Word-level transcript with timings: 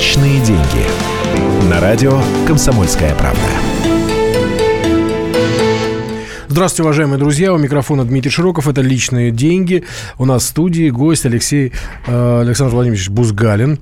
Личные 0.00 0.40
деньги. 0.40 1.68
На 1.68 1.78
радио 1.78 2.18
«Комсомольская 2.46 3.14
правда». 3.16 3.38
Здравствуйте, 6.48 6.84
уважаемые 6.84 7.18
друзья. 7.18 7.52
У 7.52 7.58
микрофона 7.58 8.06
Дмитрий 8.06 8.30
Широков. 8.30 8.66
Это 8.66 8.80
«Личные 8.80 9.30
деньги». 9.30 9.84
У 10.16 10.24
нас 10.24 10.44
в 10.44 10.46
студии 10.46 10.88
гость 10.88 11.26
Алексей 11.26 11.74
э, 12.06 12.40
Александр 12.40 12.76
Владимирович 12.76 13.10
Бузгалин. 13.10 13.78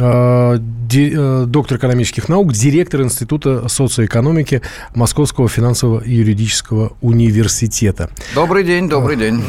Э, 0.00 0.58
э, 0.94 1.44
доктор 1.46 1.76
экономических 1.76 2.28
наук, 2.28 2.52
директор 2.52 3.02
Института 3.02 3.68
социоэкономики 3.68 4.62
Московского 4.94 5.48
финансово-юридического 5.48 6.92
университета. 7.00 8.08
Добрый 8.34 8.62
день, 8.62 8.88
добрый 8.88 9.16
э, 9.16 9.18
день. 9.18 9.42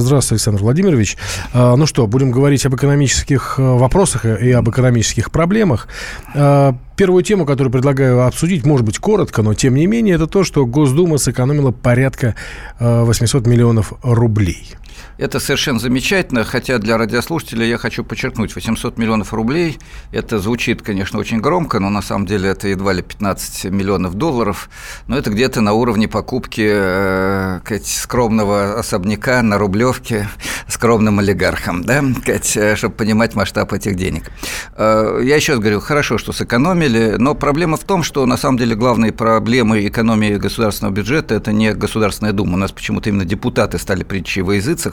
Здравствуйте, 0.00 0.34
Александр 0.34 0.62
Владимирович. 0.62 1.16
Ну 1.54 1.86
что, 1.86 2.06
будем 2.08 2.32
говорить 2.32 2.66
об 2.66 2.74
экономических 2.74 3.58
вопросах 3.58 4.24
и 4.24 4.50
об 4.50 4.68
экономических 4.68 5.30
проблемах. 5.30 5.86
Первую 6.34 7.22
тему, 7.22 7.46
которую 7.46 7.72
предлагаю 7.72 8.26
обсудить, 8.26 8.66
может 8.66 8.84
быть, 8.84 8.98
коротко, 8.98 9.42
но 9.42 9.54
тем 9.54 9.74
не 9.74 9.86
менее, 9.86 10.16
это 10.16 10.26
то, 10.26 10.42
что 10.44 10.66
Госдума 10.66 11.18
сэкономила 11.18 11.70
порядка 11.70 12.34
800 12.80 13.46
миллионов 13.46 13.92
рублей. 14.02 14.76
Это 15.18 15.40
совершенно 15.40 15.78
замечательно, 15.78 16.44
хотя 16.44 16.78
для 16.78 16.98
радиослушателей 16.98 17.68
я 17.68 17.78
хочу 17.78 18.04
подчеркнуть, 18.04 18.54
800 18.54 18.98
миллионов 18.98 19.32
рублей, 19.32 19.78
это 20.10 20.38
звучит, 20.38 20.82
конечно, 20.82 21.18
очень 21.18 21.40
громко, 21.40 21.78
но 21.78 21.90
на 21.90 22.02
самом 22.02 22.26
деле 22.26 22.50
это 22.50 22.68
едва 22.68 22.92
ли 22.92 23.02
15 23.02 23.66
миллионов 23.66 24.14
долларов, 24.14 24.68
но 25.06 25.16
это 25.16 25.30
где-то 25.30 25.60
на 25.60 25.72
уровне 25.72 26.08
покупки 26.08 26.68
э, 26.68 27.60
скромного 27.84 28.78
особняка 28.78 29.42
на 29.42 29.58
Рублевке 29.58 30.28
скромным 30.68 31.18
олигархам, 31.18 31.84
да, 31.84 32.02
э, 32.26 32.76
чтобы 32.76 32.94
понимать 32.94 33.34
масштаб 33.34 33.72
этих 33.72 33.96
денег. 33.96 34.30
Э, 34.76 35.20
я 35.22 35.36
еще 35.36 35.52
раз 35.52 35.60
говорю, 35.60 35.80
хорошо, 35.80 36.18
что 36.18 36.32
сэкономили, 36.32 37.16
но 37.18 37.34
проблема 37.34 37.76
в 37.76 37.84
том, 37.84 38.02
что 38.02 38.26
на 38.26 38.36
самом 38.36 38.58
деле 38.58 38.74
главные 38.74 39.12
проблемы 39.12 39.86
экономии 39.86 40.36
государственного 40.36 40.94
бюджета– 40.94 41.34
это 41.36 41.52
не 41.52 41.72
Государственная 41.72 42.32
Дума, 42.32 42.54
у 42.54 42.56
нас 42.58 42.72
почему-то 42.72 43.08
именно 43.08 43.24
депутаты 43.24 43.78
стали 43.78 44.02
притчей 44.02 44.42
во 44.42 44.54
языцах, 44.54 44.91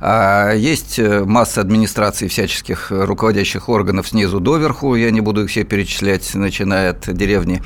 а 0.00 0.52
есть 0.52 0.98
э, 0.98 1.24
масса 1.24 1.60
администраций 1.60 2.28
всяческих 2.28 2.88
руководящих 2.90 3.68
органов 3.68 4.08
снизу 4.08 4.40
доверху, 4.40 4.94
я 4.94 5.10
не 5.10 5.20
буду 5.20 5.44
их 5.44 5.50
все 5.50 5.64
перечислять, 5.64 6.34
начиная 6.34 6.90
от 6.90 7.12
деревни 7.12 7.62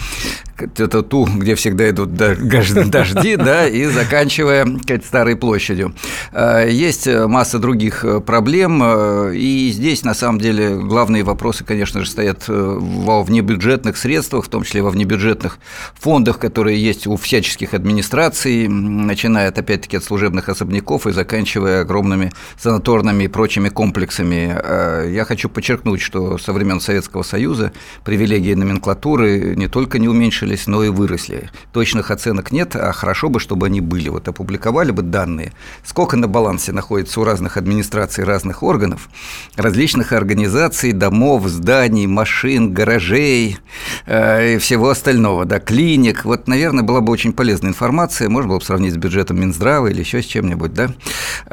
это 0.79 1.03
ту, 1.03 1.27
где 1.27 1.55
всегда 1.55 1.89
идут 1.91 2.15
дожди, 2.91 3.37
да, 3.37 3.67
и 3.67 3.85
заканчивая 3.87 4.67
старой 5.05 5.37
площадью. 5.37 5.95
А, 6.33 6.67
есть 6.67 7.07
масса 7.07 7.59
других 7.59 8.05
э, 8.05 8.21
проблем, 8.21 8.81
э, 8.83 9.35
и 9.35 9.71
здесь, 9.71 10.05
на 10.05 10.15
самом 10.15 10.41
деле, 10.41 10.77
главные 10.77 11.23
вопросы, 11.23 11.65
конечно 11.65 12.01
же, 12.01 12.11
стоят 12.11 12.45
во 12.47 13.23
внебюджетных 13.23 13.97
средствах, 13.97 14.45
в 14.45 14.49
том 14.49 14.65
числе 14.65 14.83
во 14.83 14.91
внебюджетных 14.91 15.59
фондах, 15.99 16.39
которые 16.39 16.83
есть 16.83 17.07
у 17.07 17.17
всяческих 17.17 17.75
администраций, 17.75 18.69
начиная, 18.69 19.49
опять-таки, 19.49 19.97
от 19.97 20.05
служебных 20.05 20.49
особняков 20.49 21.07
и 21.07 21.13
заканчивая 21.13 21.70
огромными 21.71 22.33
санаторными 22.59 23.25
и 23.25 23.29
прочими 23.29 23.69
комплексами. 23.69 24.55
А, 24.55 25.07
я 25.07 25.25
хочу 25.25 25.49
подчеркнуть, 25.49 26.01
что 26.01 26.39
со 26.39 26.53
времен 26.53 26.81
Советского 26.81 27.23
Союза 27.23 27.73
привилегии 28.05 28.55
номенклатуры 28.55 29.55
не 29.57 29.69
только 29.69 29.99
не 29.99 30.09
уменьшились, 30.09 30.67
но 30.67 30.85
и 30.85 30.89
выросли. 30.89 31.51
Точных 31.73 32.11
оценок 32.11 32.53
нет, 32.53 32.77
а 32.77 32.93
хорошо 32.93 33.29
бы, 33.29 33.41
чтобы 33.41 33.67
они 33.67 33.81
были. 33.81 34.09
Вот 34.09 34.29
опубликовали 34.29 34.91
бы 34.91 35.03
данные, 35.03 35.53
сколько 35.85 36.17
на 36.17 36.29
балансе 36.29 36.73
находится 36.73 37.21
у 37.21 37.25
разных 37.25 37.57
администраций, 37.57 38.25
разных 38.25 38.63
органов, 38.63 39.09
различных 39.57 40.13
организаций, 40.13 40.93
домов, 40.93 41.47
зданий, 41.47 42.07
машин, 42.07 42.73
гаражей 42.73 43.59
э, 44.07 44.55
и 44.55 44.59
всего 44.59 44.91
остального, 44.91 45.45
да, 45.45 45.59
клиник. 45.59 46.25
Вот, 46.25 46.49
наверное, 46.49 46.85
была 46.85 47.01
бы 47.01 47.13
очень 47.13 47.33
полезная 47.33 47.71
информация, 47.71 48.29
можно 48.29 48.49
было 48.49 48.59
бы 48.59 48.65
сравнить 48.65 48.95
с 48.95 48.97
бюджетом 48.97 49.41
Минздрава 49.41 49.89
или 49.89 50.01
еще 50.01 50.23
с 50.23 50.27
чем-нибудь, 50.27 50.73
да. 50.75 50.91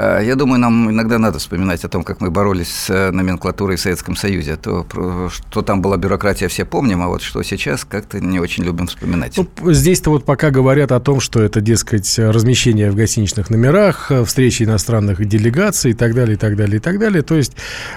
Э, 0.07 0.22
я 0.23 0.35
думаю, 0.35 0.59
нам 0.59 0.90
иногда 0.90 1.18
надо 1.18 1.40
вспоминать 1.40 1.84
о 1.84 1.90
том, 1.90 2.03
как 2.03 2.22
мы 2.22 2.31
боролись 2.31 2.69
с 2.69 2.90
э, 2.90 3.12
номенклатурой 3.12 3.78
в 3.78 3.81
Советском 3.81 4.16
Союзе. 4.16 4.56
То, 4.56 4.85
что 5.29 5.62
там 5.62 5.81
была 5.81 5.97
бюрократия, 5.97 6.47
все 6.47 6.66
помним, 6.66 7.01
а 7.01 7.07
вот 7.07 7.22
что 7.22 7.44
сейчас, 7.44 7.85
как-то 7.85 8.19
не 8.19 8.40
очень 8.40 8.63
любим 8.63 8.88
вспоминать. 8.88 9.38
Ну, 9.38 9.73
здесь-то 9.73 10.09
вот 10.09 10.25
пока 10.25 10.50
говорят 10.51 10.91
о 10.91 11.00
том, 11.00 11.19
что 11.19 11.41
это, 11.41 11.62
дескать, 11.62 12.17
размещение 12.17 12.91
в 12.91 12.96
гостиничных 12.96 13.50
номерах, 13.50 14.12
э, 14.12 14.23
встречи 14.23 14.63
иностранных 14.63 15.25
делегаций 15.25 15.91
и 15.91 15.94
так 15.94 16.13
далее, 16.13 16.35
и 16.35 16.38
так 16.38 16.56
далее, 16.56 16.78
и 16.78 16.79
так 16.79 17.00
далее. 17.00 17.22
То 17.22 17.35
есть, 17.35 17.53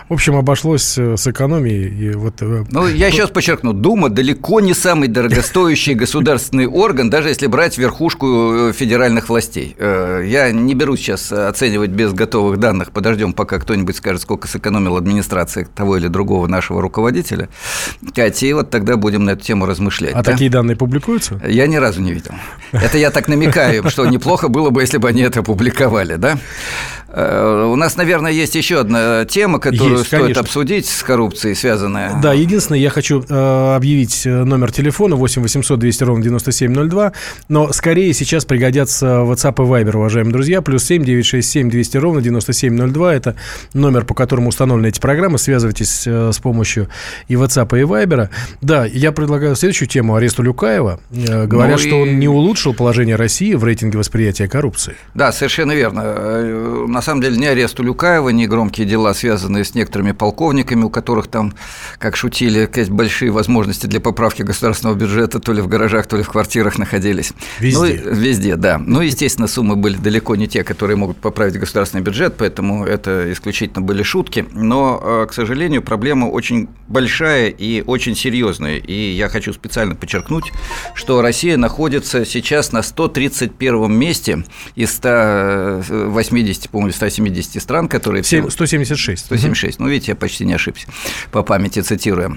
в 0.08 0.14
общем, 0.14 0.36
обошлось 0.36 0.98
с 0.98 1.26
экономией. 1.26 2.10
И 2.10 2.14
вот, 2.14 2.40
ну, 2.40 2.88
я 2.88 3.10
сейчас 3.10 3.30
подчеркну, 3.30 3.72
Дума 3.72 4.08
далеко 4.08 4.60
не 4.60 4.74
самый 4.74 5.08
дорогостоящий 5.08 5.94
государственный 6.00 6.66
орган, 6.66 7.10
даже 7.10 7.28
если 7.28 7.46
брать 7.46 7.78
верхушку 7.78 8.72
федеральных 8.72 9.28
властей. 9.28 9.76
Я 9.78 10.50
не 10.52 10.74
берусь 10.74 11.00
сейчас 11.00 11.32
оценивать 11.32 11.89
без 11.90 12.12
готовых 12.12 12.58
данных, 12.58 12.92
подождем, 12.92 13.32
пока 13.32 13.58
кто-нибудь 13.58 13.96
скажет, 13.96 14.22
сколько 14.22 14.48
сэкономила 14.48 14.98
администрация 14.98 15.64
того 15.64 15.96
или 15.96 16.08
другого 16.08 16.46
нашего 16.46 16.80
руководителя. 16.80 17.48
Катя, 18.14 18.46
и 18.46 18.52
вот 18.52 18.70
тогда 18.70 18.96
будем 18.96 19.24
на 19.24 19.30
эту 19.30 19.44
тему 19.44 19.66
размышлять. 19.66 20.14
А 20.14 20.22
да? 20.22 20.32
такие 20.32 20.50
данные 20.50 20.76
публикуются? 20.76 21.40
Я 21.46 21.66
ни 21.66 21.76
разу 21.76 22.00
не 22.00 22.12
видел. 22.12 22.32
Это 22.72 22.98
я 22.98 23.10
так 23.10 23.28
намекаю, 23.28 23.88
что 23.90 24.06
неплохо 24.06 24.48
было 24.48 24.70
бы, 24.70 24.82
если 24.82 24.98
бы 24.98 25.08
они 25.08 25.22
это 25.22 25.42
публиковали, 25.42 26.16
да? 26.16 26.38
Э, 27.12 27.68
у 27.70 27.76
нас, 27.76 27.96
наверное, 27.96 28.30
есть 28.30 28.54
еще 28.54 28.80
одна 28.80 29.24
тема, 29.24 29.58
которую 29.58 29.98
есть, 29.98 30.06
стоит 30.06 30.22
конечно. 30.22 30.42
обсудить 30.42 30.86
с 30.86 31.02
коррупцией 31.02 31.54
связанная. 31.54 32.20
Да, 32.22 32.32
единственное, 32.32 32.78
я 32.78 32.90
хочу 32.90 33.24
э, 33.28 33.74
объявить 33.74 34.26
э, 34.26 34.44
номер 34.44 34.70
телефона 34.72 35.16
8 35.16 35.42
800 35.42 35.78
200 35.78 36.04
ровно 36.04 36.22
9702, 36.22 37.12
но 37.48 37.72
скорее 37.72 38.12
сейчас 38.14 38.44
пригодятся 38.44 39.06
WhatsApp 39.06 39.54
и 39.54 39.68
Viber, 39.68 39.96
уважаемые 39.96 40.32
друзья, 40.32 40.62
плюс 40.62 40.84
7 40.84 41.04
967 41.04 41.70
200 41.70 41.79
ровно 41.98 42.20
9702, 42.22 43.14
это 43.14 43.36
номер, 43.74 44.04
по 44.04 44.14
которому 44.14 44.48
установлены 44.48 44.88
эти 44.88 45.00
программы, 45.00 45.38
связывайтесь 45.38 46.06
с 46.06 46.38
помощью 46.38 46.88
и 47.28 47.34
WhatsApp, 47.34 47.78
и 47.78 47.82
Viber. 47.82 48.28
Да, 48.60 48.84
я 48.86 49.12
предлагаю 49.12 49.56
следующую 49.56 49.88
тему, 49.88 50.14
аресту 50.14 50.42
Люкаева. 50.42 51.00
Говорят, 51.10 51.78
ну 51.78 51.84
и... 51.84 51.88
что 51.88 52.00
он 52.00 52.18
не 52.18 52.28
улучшил 52.28 52.74
положение 52.74 53.16
России 53.16 53.54
в 53.54 53.64
рейтинге 53.64 53.98
восприятия 53.98 54.48
коррупции. 54.48 54.94
Да, 55.14 55.32
совершенно 55.32 55.72
верно 55.72 56.86
на 56.86 57.02
самом 57.02 57.22
деле 57.22 57.36
ни 57.36 57.46
арест 57.46 57.78
Улюкаева, 57.80 58.28
ни 58.30 58.46
громкие 58.46 58.86
дела, 58.86 59.14
связанные 59.14 59.64
с 59.64 59.74
некоторыми 59.74 60.12
полковниками, 60.12 60.84
у 60.84 60.90
которых 60.90 61.28
там, 61.28 61.54
как 61.98 62.16
шутили, 62.16 62.68
большие 62.88 63.30
возможности 63.30 63.86
для 63.86 64.00
поправки 64.00 64.42
государственного 64.42 64.96
бюджета, 64.96 65.38
то 65.38 65.52
ли 65.52 65.62
в 65.62 65.68
гаражах, 65.68 66.06
то 66.06 66.16
ли 66.16 66.22
в 66.22 66.28
квартирах 66.28 66.78
находились. 66.78 67.32
Везде. 67.58 68.02
Ну, 68.04 68.12
везде, 68.12 68.56
да. 68.56 68.78
Ну, 68.78 69.00
естественно, 69.00 69.46
суммы 69.46 69.76
были 69.76 69.96
далеко 69.96 70.36
не 70.36 70.48
те, 70.48 70.64
которые 70.64 70.96
могут 70.96 71.18
поправить 71.18 71.54
государственный 71.54 71.69
бюджет, 72.02 72.34
поэтому 72.36 72.84
это 72.84 73.32
исключительно 73.32 73.80
были 73.80 74.02
шутки. 74.02 74.46
Но, 74.52 75.00
э, 75.02 75.26
к 75.28 75.32
сожалению, 75.32 75.82
проблема 75.82 76.26
очень 76.26 76.68
большая 76.86 77.48
и 77.48 77.82
очень 77.86 78.14
серьезная. 78.14 78.76
И 78.76 79.12
я 79.12 79.28
хочу 79.28 79.52
специально 79.52 79.94
подчеркнуть, 79.94 80.52
что 80.94 81.22
Россия 81.22 81.56
находится 81.56 82.26
сейчас 82.26 82.72
на 82.72 82.82
131 82.82 83.90
месте 83.90 84.44
из 84.74 84.92
180, 84.92 86.68
по-моему, 86.68 86.90
более 86.90 86.94
170 86.94 87.62
стран, 87.62 87.88
которые... 87.88 88.22
176. 88.24 89.26
176. 89.26 89.78
Ну, 89.78 89.88
видите, 89.88 90.12
я 90.12 90.16
почти 90.16 90.44
не 90.44 90.54
ошибся, 90.54 90.88
по 91.30 91.42
памяти 91.42 91.80
цитируя 91.80 92.36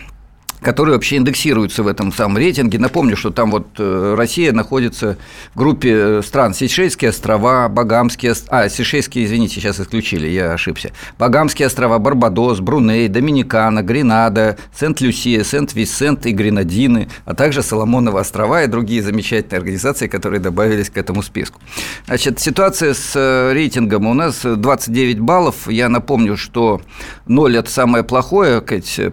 которые 0.64 0.96
вообще 0.96 1.18
индексируются 1.18 1.84
в 1.84 1.88
этом 1.88 2.12
самом 2.12 2.38
рейтинге. 2.38 2.80
Напомню, 2.80 3.16
что 3.16 3.30
там 3.30 3.52
вот 3.52 3.68
э, 3.78 4.16
Россия 4.18 4.52
находится 4.52 5.18
в 5.54 5.60
группе 5.60 5.92
э, 5.94 6.22
стран 6.26 6.54
Сейшельские 6.54 7.10
острова, 7.10 7.70
Багамские... 7.70 8.34
А, 8.50 8.70
Сейшельские, 8.70 9.26
извините, 9.26 9.56
сейчас 9.56 9.80
исключили, 9.80 10.28
я 10.28 10.54
ошибся. 10.54 10.92
Багамские 11.20 11.68
острова, 11.68 12.00
Барбадос, 12.00 12.62
Бруней, 12.62 13.08
Доминикана, 13.08 13.84
Гренада, 13.84 14.58
Сент-Люсия, 14.74 15.44
Сент-Висент 15.44 16.26
и 16.26 16.32
Гренадины, 16.32 17.10
а 17.26 17.36
также 17.36 17.62
Соломоновы 17.62 18.20
острова 18.20 18.64
и 18.64 18.68
другие 18.68 19.04
замечательные 19.04 19.60
организации, 19.60 20.08
которые 20.08 20.40
добавились 20.40 20.90
к 20.90 20.98
этому 20.98 21.22
списку. 21.22 21.60
Значит, 22.08 22.40
ситуация 22.40 22.94
с 22.94 23.12
э, 23.16 23.54
рейтингом 23.54 24.08
у 24.08 24.14
нас 24.14 24.42
29 24.44 25.20
баллов. 25.20 25.68
Я 25.70 25.90
напомню, 25.90 26.38
что 26.38 26.82
0– 27.28 27.58
это 27.58 27.70
самое 27.70 28.04
плохое, 28.04 28.64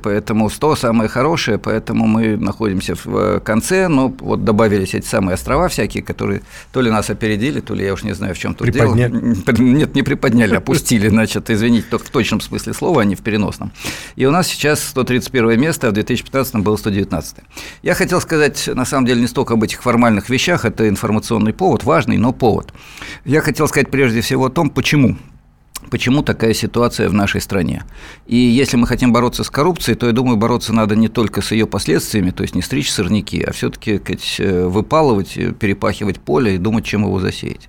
поэтому 0.02 0.48
100– 0.48 0.76
самое 0.76 1.08
хорошее 1.08 1.39
хорошая, 1.40 1.58
поэтому 1.58 2.06
мы 2.06 2.36
находимся 2.36 2.94
в 2.94 3.16
э, 3.16 3.40
конце, 3.40 3.88
но 3.88 4.14
вот 4.20 4.44
добавились 4.44 4.94
эти 4.94 5.06
самые 5.06 5.34
острова 5.34 5.68
всякие, 5.68 6.02
которые 6.02 6.42
то 6.72 6.82
ли 6.82 6.90
нас 6.90 7.10
опередили, 7.10 7.60
то 7.60 7.74
ли 7.74 7.84
я 7.84 7.92
уж 7.92 8.02
не 8.02 8.14
знаю, 8.14 8.34
в 8.34 8.38
чем 8.38 8.54
тут 8.54 8.70
дело. 8.70 8.94
Нет, 8.94 9.94
не 9.94 10.02
приподняли, 10.02 10.56
опустили, 10.56 11.08
значит, 11.10 11.50
извините, 11.50 11.86
только 11.90 12.06
в 12.06 12.10
точном 12.10 12.40
смысле 12.40 12.74
слова, 12.74 13.02
а 13.02 13.04
не 13.04 13.14
в 13.14 13.20
переносном. 13.20 13.72
И 14.16 14.26
у 14.26 14.30
нас 14.30 14.48
сейчас 14.48 14.82
131 14.84 15.60
место, 15.60 15.88
а 15.88 15.90
в 15.90 15.94
2015 15.94 16.56
было 16.56 16.76
119. 16.76 17.36
Я 17.82 17.94
хотел 17.94 18.20
сказать, 18.20 18.68
на 18.74 18.84
самом 18.84 19.06
деле, 19.06 19.20
не 19.20 19.28
столько 19.28 19.54
об 19.54 19.62
этих 19.62 19.82
формальных 19.82 20.28
вещах, 20.28 20.64
это 20.64 20.88
информационный 20.88 21.52
повод, 21.52 21.84
важный, 21.84 22.18
но 22.18 22.32
повод. 22.32 22.72
Я 23.24 23.40
хотел 23.40 23.68
сказать 23.68 23.90
прежде 23.90 24.20
всего 24.20 24.46
о 24.46 24.50
том, 24.50 24.70
почему 24.70 25.16
почему 25.88 26.22
такая 26.22 26.54
ситуация 26.54 27.08
в 27.08 27.14
нашей 27.14 27.40
стране. 27.40 27.84
И 28.26 28.36
если 28.36 28.76
мы 28.76 28.86
хотим 28.86 29.12
бороться 29.12 29.44
с 29.44 29.50
коррупцией, 29.50 29.96
то, 29.96 30.06
я 30.06 30.12
думаю, 30.12 30.36
бороться 30.36 30.72
надо 30.72 30.96
не 30.96 31.08
только 31.08 31.40
с 31.40 31.52
ее 31.52 31.66
последствиями, 31.66 32.30
то 32.30 32.42
есть 32.42 32.54
не 32.54 32.62
стричь 32.62 32.90
сорняки, 32.90 33.42
а 33.42 33.52
все-таки 33.52 34.00
э, 34.38 34.66
выпалывать, 34.66 35.38
перепахивать 35.58 36.20
поле 36.20 36.56
и 36.56 36.58
думать, 36.58 36.84
чем 36.84 37.02
его 37.02 37.20
засеять. 37.20 37.68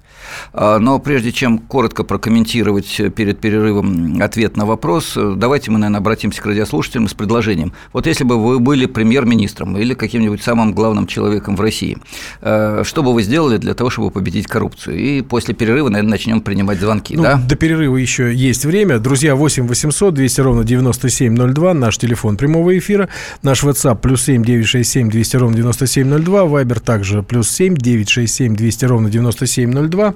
А, 0.54 0.80
но 0.80 1.00
прежде 1.00 1.32
чем 1.32 1.60
коротко 1.60 2.04
прокомментировать 2.04 3.02
перед 3.16 3.40
перерывом 3.40 4.22
ответ 4.22 4.58
на 4.58 4.66
вопрос, 4.66 5.16
давайте 5.16 5.72
мы, 5.72 5.80
наверное, 5.80 6.00
обратимся 6.00 6.42
к 6.42 6.46
радиослушателям 6.46 7.08
с 7.08 7.14
предложением. 7.14 7.74
Вот 7.94 8.08
если 8.08 8.24
бы 8.24 8.42
вы 8.42 8.60
были 8.60 8.86
премьер-министром 8.86 9.78
или 9.78 9.94
каким-нибудь 9.94 10.44
самым 10.44 10.74
главным 10.74 11.08
человеком 11.08 11.56
в 11.56 11.62
России, 11.62 11.98
э, 12.42 12.84
что 12.86 13.04
бы 13.04 13.14
вы 13.14 13.24
сделали 13.24 13.58
для 13.58 13.74
того, 13.74 13.90
чтобы 13.90 14.12
победить 14.12 14.48
коррупцию? 14.48 14.98
И 14.98 15.22
после 15.22 15.54
перерыва, 15.54 15.90
наверное, 15.90 16.12
начнем 16.12 16.42
принимать 16.42 16.80
звонки. 16.80 17.16
Ну, 17.16 17.24
да? 17.24 17.36
До 17.36 17.56
перерыва 17.56 17.98
еще 17.98 18.34
есть 18.34 18.66
время. 18.66 19.00
Друзья, 19.00 19.36
8 19.36 19.68
800 19.68 20.14
200 20.14 20.42
ровно 20.42 20.64
9702, 20.64 21.74
наш 21.74 21.98
телефон 21.98 22.38
прямого 22.38 22.78
эфира, 22.78 23.10
наш 23.44 23.64
WhatsApp 23.64 24.00
плюс 24.00 24.24
7 24.24 24.44
967 24.44 25.10
200 25.10 25.36
ровно 25.38 25.56
9702, 25.58 26.42
Viber 26.42 26.80
также 26.80 27.24
плюс 27.24 27.50
7 27.50 27.76
967 27.76 28.56
200 28.56 28.86
ровно 28.86 29.10
9702. 29.10 30.11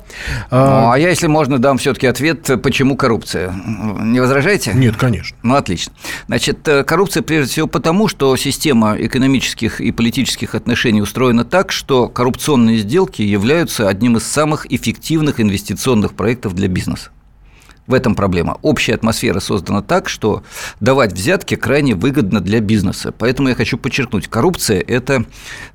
А, 0.50 0.82
ну, 0.82 0.92
а 0.92 1.00
я, 1.00 1.10
если 1.10 1.28
можно, 1.28 1.60
дам 1.60 1.78
все-таки 1.78 2.08
ответ, 2.08 2.50
почему 2.62 2.96
коррупция. 2.96 3.52
Не 3.52 4.20
возражаете? 4.20 4.74
Нет, 4.74 4.96
конечно. 4.98 5.38
Ну, 5.44 5.56
отлично. 5.56 5.94
Значит, 6.28 6.68
э, 6.68 6.84
коррупция 6.84 7.24
прежде 7.24 7.52
всего 7.52 7.68
потому, 7.68 8.08
что 8.08 8.36
система 8.36 8.96
экономических 8.98 9.82
и 9.82 9.92
политических 9.92 10.56
отношений 10.56 11.02
устроена 11.02 11.46
так, 11.46 11.72
что 11.72 12.08
коррупционные 12.08 12.78
сделки 12.78 13.22
являются 13.22 13.88
одним 13.88 14.18
из 14.18 14.24
самых 14.24 14.72
эффективных 14.72 15.40
инвестиционных 15.40 16.14
проектов 16.16 16.54
для 16.54 16.68
бизнеса. 16.68 17.12
В 17.88 17.94
этом 17.94 18.16
проблема. 18.16 18.58
Общая 18.64 18.96
атмосфера 18.96 19.40
создана 19.40 19.84
так, 19.84 20.10
что 20.10 20.44
давать 20.80 21.14
взятки 21.14 21.56
крайне 21.56 21.94
выгодно 21.94 22.42
для 22.42 22.60
бизнеса. 22.60 23.12
Поэтому 23.12 23.50
я 23.50 23.56
хочу 23.56 23.78
подчеркнуть, 23.78 24.28
коррупция– 24.28 24.80
это 24.88 25.26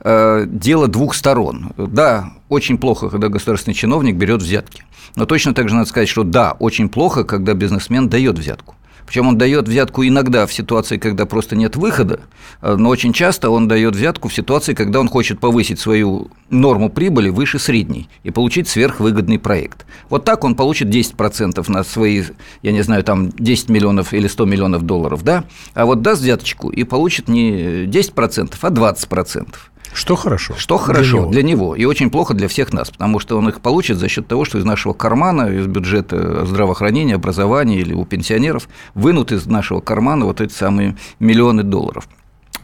э, 0.01 0.45
дело 0.49 0.89
двух 0.89 1.15
сторон. 1.15 1.73
Да, 1.77 2.33
очень 2.49 2.79
плохо, 2.79 3.11
когда 3.11 3.29
государственный 3.29 3.75
чиновник 3.75 4.17
берет 4.17 4.43
взятки. 4.43 4.83
Но 5.15 5.25
точно 5.25 5.55
так 5.55 5.69
же 5.69 5.77
надо 5.77 5.89
сказать, 5.89 6.09
что 6.09 6.25
да, 6.25 6.53
очень 6.59 6.89
плохо, 6.89 7.23
когда 7.23 7.55
бизнесмен 7.55 8.09
дает 8.09 8.39
взятку. 8.39 8.75
Причем 9.11 9.27
он 9.27 9.39
дает 9.39 9.67
взятку 9.67 10.07
иногда 10.07 10.47
в 10.47 10.53
ситуации, 10.53 10.97
когда 10.97 11.27
просто 11.27 11.57
нет 11.57 11.75
выхода, 11.75 12.21
э, 12.63 12.77
но 12.77 12.91
очень 12.91 13.13
часто 13.13 13.51
он 13.51 13.67
дает 13.67 13.97
взятку 13.97 14.29
в 14.29 14.33
ситуации, 14.33 14.73
когда 14.73 15.01
он 15.01 15.09
хочет 15.09 15.41
повысить 15.41 15.81
свою 15.81 16.31
норму 16.49 16.91
прибыли 16.91 17.29
выше 17.29 17.59
средней 17.59 18.09
и 18.23 18.31
получить 18.31 18.69
сверхвыгодный 18.69 19.41
проект. 19.41 19.85
Вот 20.11 20.25
так 20.25 20.45
он 20.45 20.55
получит 20.55 20.95
10% 20.95 21.69
на 21.69 21.83
свои, 21.83 22.23
я 22.63 22.71
не 22.71 22.83
знаю, 22.83 23.03
там 23.03 23.31
10 23.31 23.69
миллионов 23.69 24.15
или 24.15 24.29
100 24.29 24.45
миллионов 24.45 24.83
долларов, 24.83 25.25
да, 25.25 25.43
а 25.75 25.87
вот 25.87 26.03
даст 26.03 26.23
взяточку 26.23 26.71
и 26.71 26.85
получит 26.85 27.27
не 27.27 27.87
10%, 27.87 28.55
а 28.63 28.71
20%. 28.71 29.47
Что 29.93 30.17
хорошо. 30.17 30.55
Что 30.57 30.79
хорошо 30.79 31.03
для 31.03 31.21
него. 31.21 31.31
для 31.31 31.43
него. 31.43 31.77
И 31.77 31.85
очень 31.85 32.11
плохо 32.11 32.35
для 32.35 32.49
всех 32.49 32.73
нас, 32.73 32.91
потому 32.91 33.19
что 33.19 33.37
он 33.39 33.49
их 33.49 33.61
получит 33.61 33.99
за 33.99 34.09
счет 34.09 34.27
того, 34.27 34.45
что 34.45 34.59
из 34.59 34.65
нашего 34.65 34.93
кармана, 34.93 35.49
из 35.49 35.67
бюджета 35.67 36.47
здравоохранения, 36.47 37.15
образования 37.15 37.79
или 37.79 37.93
у 37.93 38.05
пенсионеров 38.05 38.69
вынут 38.95 39.33
из 39.33 39.47
нашего 39.47 39.81
кармана 39.81 40.25
вот 40.27 40.41
эти 40.41 40.53
самые 40.53 40.97
миллионы 41.19 41.63
долларов. 41.63 42.09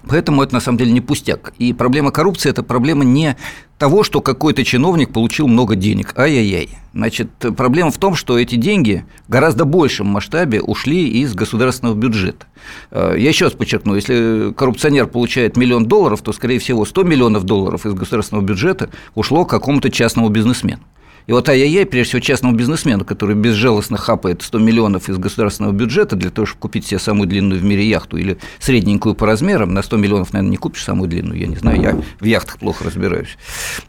Поэтому 0.08 0.43
это 0.43 0.55
на 0.55 0.61
самом 0.61 0.79
деле 0.79 0.93
не 0.93 1.00
пустяк. 1.00 1.53
И 1.58 1.73
проблема 1.73 2.11
коррупции– 2.11 2.49
это 2.50 2.62
проблема 2.62 3.05
не 3.05 3.37
того, 3.79 4.05
что 4.05 4.20
какой-то 4.20 4.64
чиновник 4.64 5.12
получил 5.12 5.49
много 5.49 5.75
денег. 5.75 6.14
Ай-яй-яй. 6.17 6.70
Значит, 6.94 7.31
проблема 7.56 7.91
в 7.91 7.99
том, 7.99 8.14
что 8.14 8.38
эти 8.38 8.55
деньги 8.55 9.05
в 9.26 9.31
гораздо 9.31 9.64
большем 9.64 10.06
масштабе 10.06 10.62
ушли 10.62 11.08
из 11.08 11.35
государственного 11.35 11.94
бюджета. 11.94 12.47
Э, 12.91 13.14
я 13.19 13.29
еще 13.29 13.47
раз 13.47 13.55
подчеркну, 13.55 13.94
если 13.94 14.55
коррупционер 14.56 15.08
получает 15.08 15.56
миллион 15.56 15.87
долларов, 15.87 16.23
то, 16.23 16.32
скорее 16.32 16.58
всего, 16.58 16.85
100 16.85 17.03
миллионов 17.03 17.44
долларов 17.44 17.85
из 17.85 17.93
государственного 17.93 18.44
бюджета 18.44 18.88
ушло 19.14 19.44
к 19.44 19.50
какому-то 19.50 19.91
частному 19.91 20.29
бизнесмену. 20.29 20.81
И 21.26 21.32
вот 21.32 21.49
ай-яй-яй, 21.49 21.87
прежде 21.87 22.11
всего, 22.11 22.20
частному 22.20 22.55
бизнесмену, 22.55 23.05
который 23.05 23.34
безжалостно 23.34 23.96
хапает 23.96 24.43
100 24.43 24.58
миллионов 24.61 25.08
из 25.08 25.19
государственного 25.19 25.73
бюджета 25.73 26.14
для 26.14 26.31
того, 26.31 26.46
чтобы 26.46 26.61
купить 26.61 26.87
себе 26.87 27.00
самую 27.00 27.28
длинную 27.28 27.61
в 27.61 27.64
мире 27.64 27.84
яхту 27.84 28.17
или 28.17 28.38
средненькую 28.61 29.17
по 29.17 29.26
размерам, 29.26 29.75
на 29.75 29.82
100 29.82 29.96
миллионов, 29.96 30.32
наверное, 30.32 30.52
не 30.52 30.56
купишь 30.56 30.84
самую 30.84 31.08
длинную, 31.08 31.40
я 31.40 31.49
не 31.49 31.56
знаю, 31.56 31.81
я 31.81 31.96
в 32.20 32.25
яхтах 32.25 32.58
плохо 32.58 32.84
разбираюсь. 32.84 33.37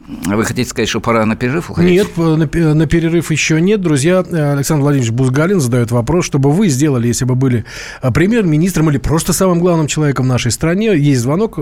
Вы 0.08 0.44
хотите 0.46 0.68
сказать, 0.68 0.90
что 0.90 1.00
пора 1.00 1.26
на 1.26 1.36
перерыв 1.36 1.70
уходить? 1.70 1.92
Нет, 1.92 2.18
на 2.18 2.88
перерыв 2.88 3.30
еще 3.30 3.62
нет. 3.62 3.82
Друзья, 3.82 4.20
Александр 4.20 4.82
Владимирович 4.82 5.12
Бузгалин 5.12 5.60
задает 5.60 5.92
вопрос, 5.92 6.26
чтобы 6.26 6.52
вы 6.52 6.70
сделали, 6.70 7.08
если 7.08 7.26
бы 7.26 7.36
были 7.36 7.66
а, 8.02 8.12
премьер-министром 8.12 8.90
или 8.90 8.98
просто 8.98 9.34
самым 9.34 9.60
главным 9.60 9.86
человеком 9.86 10.26
в 10.26 10.30
нашей 10.30 10.52
стране. 10.52 10.98
Есть 10.98 11.22
звонок, 11.22 11.60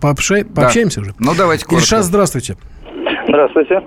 пообщай, 0.00 0.44
пообщаемся 0.44 1.00
да. 1.00 1.02
уже. 1.02 1.14
Ну, 1.18 1.34
давайте 1.36 1.66
коротко. 1.66 1.84
Ильшат, 1.84 2.04
здравствуйте. 2.04 2.56
Здравствуйте. 3.28 3.82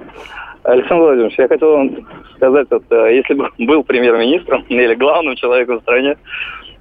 Александр 0.63 1.03
Владимирович, 1.03 1.39
я 1.39 1.47
хотел 1.47 1.71
вам 1.71 2.07
сказать, 2.35 2.67
вот, 2.69 2.83
э, 2.89 3.15
если 3.15 3.33
бы 3.33 3.49
был 3.57 3.83
премьер-министром 3.83 4.63
или 4.69 4.93
главным 4.95 5.35
человеком 5.35 5.79
в 5.79 5.81
стране, 5.81 6.17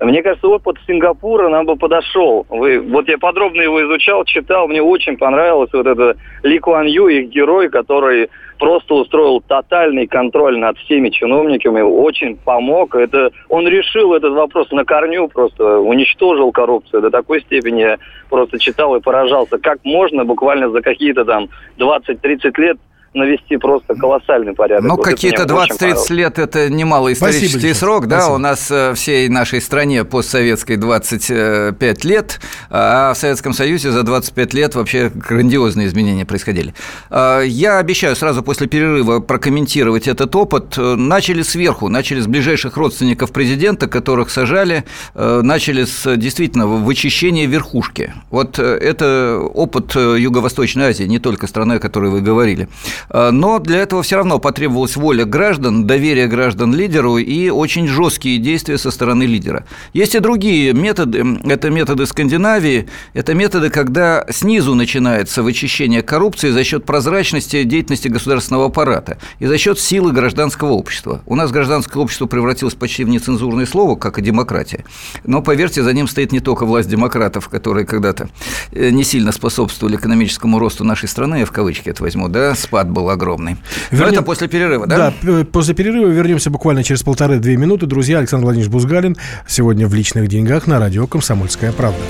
мне 0.00 0.22
кажется, 0.22 0.48
опыт 0.48 0.76
Сингапура 0.86 1.50
нам 1.50 1.66
бы 1.66 1.76
подошел. 1.76 2.46
Вы, 2.48 2.80
вот 2.80 3.06
я 3.06 3.18
подробно 3.18 3.60
его 3.60 3.82
изучал, 3.84 4.24
читал, 4.24 4.66
мне 4.66 4.80
очень 4.80 5.18
понравилось 5.18 5.70
вот 5.74 5.86
это 5.86 6.16
Ли 6.42 6.58
Куан 6.58 6.86
Ю, 6.86 7.08
их 7.08 7.28
герой, 7.28 7.68
который 7.68 8.30
просто 8.58 8.94
устроил 8.94 9.42
тотальный 9.46 10.06
контроль 10.06 10.58
над 10.58 10.78
всеми 10.78 11.10
чиновниками, 11.10 11.82
очень 11.82 12.36
помог. 12.36 12.94
Это, 12.94 13.30
он 13.50 13.68
решил 13.68 14.14
этот 14.14 14.32
вопрос 14.32 14.70
на 14.70 14.86
корню, 14.86 15.28
просто 15.28 15.78
уничтожил 15.80 16.50
коррупцию 16.50 17.02
до 17.02 17.10
такой 17.10 17.42
степени. 17.42 17.80
Я 17.80 17.98
просто 18.30 18.58
читал 18.58 18.96
и 18.96 19.02
поражался, 19.02 19.58
как 19.58 19.84
можно 19.84 20.24
буквально 20.24 20.70
за 20.70 20.80
какие-то 20.80 21.26
там 21.26 21.48
20-30 21.78 22.58
лет 22.58 22.78
навести 23.12 23.56
просто 23.56 23.94
колоссальный 23.94 24.54
порядок. 24.54 24.84
Ну, 24.84 24.96
вот 24.96 25.04
какие-то 25.04 25.42
20-30 25.42 26.12
лет– 26.14 26.38
это 26.38 26.70
немалый 26.70 27.14
исторический 27.14 27.58
Спасибо, 27.58 27.74
срок, 27.74 28.06
да, 28.06 28.20
Спасибо. 28.20 28.34
у 28.34 28.38
нас 28.38 28.70
э, 28.70 28.94
всей 28.94 29.28
нашей 29.28 29.60
стране 29.60 30.04
постсоветской 30.04 30.76
25 30.76 32.04
лет, 32.04 32.40
а 32.70 33.12
в 33.12 33.16
Советском 33.16 33.52
Союзе 33.52 33.90
за 33.90 34.04
25 34.04 34.54
лет 34.54 34.74
вообще 34.76 35.10
грандиозные 35.12 35.88
изменения 35.88 36.24
происходили. 36.24 36.72
А, 37.10 37.40
я 37.40 37.78
обещаю 37.78 38.14
сразу 38.14 38.44
после 38.44 38.68
перерыва 38.68 39.18
прокомментировать 39.18 40.06
этот 40.06 40.34
опыт. 40.36 40.76
Начали 40.76 41.42
сверху, 41.42 41.88
начали 41.88 42.20
с 42.20 42.28
ближайших 42.28 42.76
родственников 42.76 43.32
президента, 43.32 43.88
которых 43.88 44.30
сажали, 44.30 44.84
э, 45.14 45.40
начали 45.42 45.84
с 45.84 46.16
действительно 46.16 46.68
вычищения 46.68 47.46
верхушки. 47.46 48.14
Вот 48.30 48.60
э, 48.60 48.62
это 48.62 49.40
опыт 49.52 49.96
Юго-Восточной 49.96 50.90
Азии, 50.90 51.04
не 51.04 51.18
только 51.18 51.48
страны, 51.48 51.74
о 51.74 51.78
которой 51.80 52.10
вы 52.10 52.20
говорили. 52.20 52.68
Э, 53.08 53.30
но 53.30 53.58
для 53.58 53.78
этого 53.78 54.02
все 54.02 54.16
равно 54.16 54.38
потребовалась 54.38 54.96
воля 54.96 55.24
граждан, 55.24 55.86
доверие 55.86 56.26
граждан 56.26 56.74
лидеру 56.74 57.18
и 57.18 57.48
очень 57.50 57.86
жесткие 57.86 58.38
действия 58.38 58.78
со 58.78 58.90
стороны 58.90 59.24
лидера. 59.24 59.64
Есть 59.92 60.14
и 60.14 60.18
другие 60.18 60.72
методы. 60.72 61.24
Это 61.44 61.70
методы 61.70 62.06
Скандинавии. 62.06 62.88
Это 63.14 63.34
методы, 63.34 63.70
когда 63.70 64.24
снизу 64.30 64.74
начинается 64.74 65.42
вычищение 65.42 66.02
коррупции 66.02 66.50
за 66.50 66.64
счет 66.64 66.84
прозрачности 66.84 67.62
деятельности 67.64 68.08
государственного 68.08 68.66
аппарата 68.66 69.18
и 69.38 69.46
за 69.46 69.58
счет 69.58 69.78
силы 69.78 70.12
гражданского 70.12 70.72
общества. 70.72 71.22
У 71.26 71.34
нас 71.34 71.50
гражданское 71.50 71.98
общество 71.98 72.26
превратилось 72.26 72.74
почти 72.74 73.04
в 73.04 73.08
нецензурное 73.08 73.66
слово, 73.66 73.96
как 73.96 74.18
и 74.18 74.22
демократия. 74.22 74.84
Но, 75.24 75.42
поверьте, 75.42 75.82
за 75.82 75.92
ним 75.92 76.08
стоит 76.08 76.32
не 76.32 76.40
только 76.40 76.66
власть 76.66 76.88
демократов, 76.88 77.48
которые 77.48 77.86
когда-то 77.86 78.28
э, 78.72 78.90
не 78.90 79.04
сильно 79.04 79.32
способствовали 79.32 79.96
экономическому 79.96 80.58
росту 80.58 80.84
нашей 80.84 81.08
страны, 81.08 81.36
я 81.36 81.44
в 81.46 81.52
кавычки 81.52 81.88
это 81.88 82.02
возьму, 82.02 82.28
да, 82.28 82.54
спад 82.54 82.89
был 82.90 83.08
огромный. 83.10 83.56
Вернем... 83.90 84.06
Но 84.06 84.12
это 84.12 84.22
после 84.22 84.48
перерыва, 84.48 84.86
да? 84.86 85.12
Да, 85.22 85.44
после 85.44 85.74
перерыва 85.74 86.08
вернемся 86.08 86.50
буквально 86.50 86.84
через 86.84 87.02
полторы-две 87.02 87.56
минуты. 87.56 87.86
Друзья, 87.86 88.18
Александр 88.18 88.44
Владимирович 88.44 88.72
Бузгалин 88.72 89.16
сегодня 89.46 89.86
в 89.86 89.94
«Личных 89.94 90.28
деньгах» 90.28 90.66
на 90.66 90.78
радио 90.78 91.06
«Комсомольская 91.06 91.72
правда». 91.72 92.00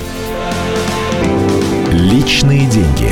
Личные 1.91 2.67
деньги. 2.67 3.11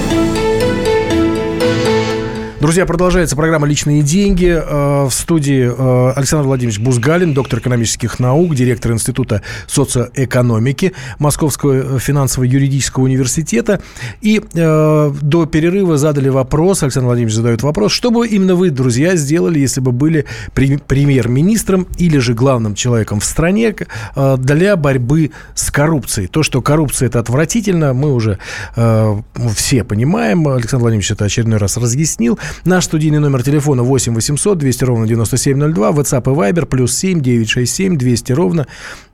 Друзья, 2.61 2.85
продолжается 2.85 3.35
программа 3.35 3.65
«Личные 3.65 4.03
деньги». 4.03 4.45
Э, 4.45 5.05
в 5.05 5.11
студии 5.11 5.63
э, 5.67 6.13
Александр 6.15 6.45
Владимирович 6.45 6.79
Бузгалин, 6.79 7.33
доктор 7.33 7.57
экономических 7.57 8.19
наук, 8.19 8.53
директор 8.53 8.91
Института 8.91 9.41
социоэкономики 9.65 10.93
Московского 11.17 11.97
финансово-юридического 11.97 13.05
университета. 13.05 13.81
И 14.21 14.43
э, 14.53 15.13
до 15.21 15.45
перерыва 15.47 15.97
задали 15.97 16.29
вопрос, 16.29 16.83
Александр 16.83 17.07
Владимирович 17.07 17.35
задает 17.35 17.63
вопрос, 17.63 17.93
что 17.93 18.11
бы 18.11 18.27
именно 18.27 18.53
вы, 18.53 18.69
друзья, 18.69 19.15
сделали, 19.15 19.57
если 19.57 19.81
бы 19.81 19.91
были 19.91 20.27
премьер-министром 20.53 21.87
или 21.97 22.19
же 22.19 22.35
главным 22.35 22.75
человеком 22.75 23.21
в 23.21 23.25
стране 23.25 23.75
для 24.15 24.75
борьбы 24.75 25.31
с 25.55 25.71
коррупцией? 25.71 26.27
То, 26.27 26.43
что 26.43 26.61
коррупция– 26.61 27.07
это 27.07 27.17
отвратительно, 27.17 27.93
мы 27.95 28.13
уже 28.13 28.37
все 28.75 29.83
понимаем. 29.83 30.47
Александр 30.47 30.83
Владимирович 30.83 31.09
это 31.09 31.25
очередной 31.25 31.57
раз 31.57 31.77
разъяснил– 31.77 32.37
Наш 32.65 32.85
студийный 32.85 33.19
номер 33.19 33.43
телефона 33.43 33.83
8 33.83 34.13
800 34.13 34.57
200 34.57 34.83
ровно 34.83 35.07
9702. 35.07 35.91
WhatsApp 35.91 36.23
и 36.23 36.35
Viber 36.35 36.65
плюс 36.65 36.93
7 36.95 37.21
967 37.21 37.97
200 37.97 38.31
ровно 38.33 38.67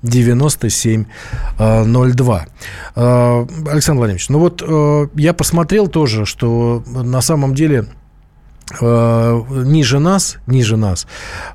9702. 0.03 2.45
Э, 2.95 3.45
Александр 3.69 3.99
Владимирович, 3.99 4.29
ну 4.29 4.39
вот 4.39 4.63
э, 4.65 5.07
я 5.15 5.33
посмотрел 5.33 5.87
тоже, 5.87 6.25
что 6.25 6.83
на 6.87 7.21
самом 7.21 7.53
деле 7.55 7.85
э, 8.79 9.41
ниже 9.65 9.99
нас, 9.99 10.37
ниже 10.45 10.77
нас, 10.77 11.07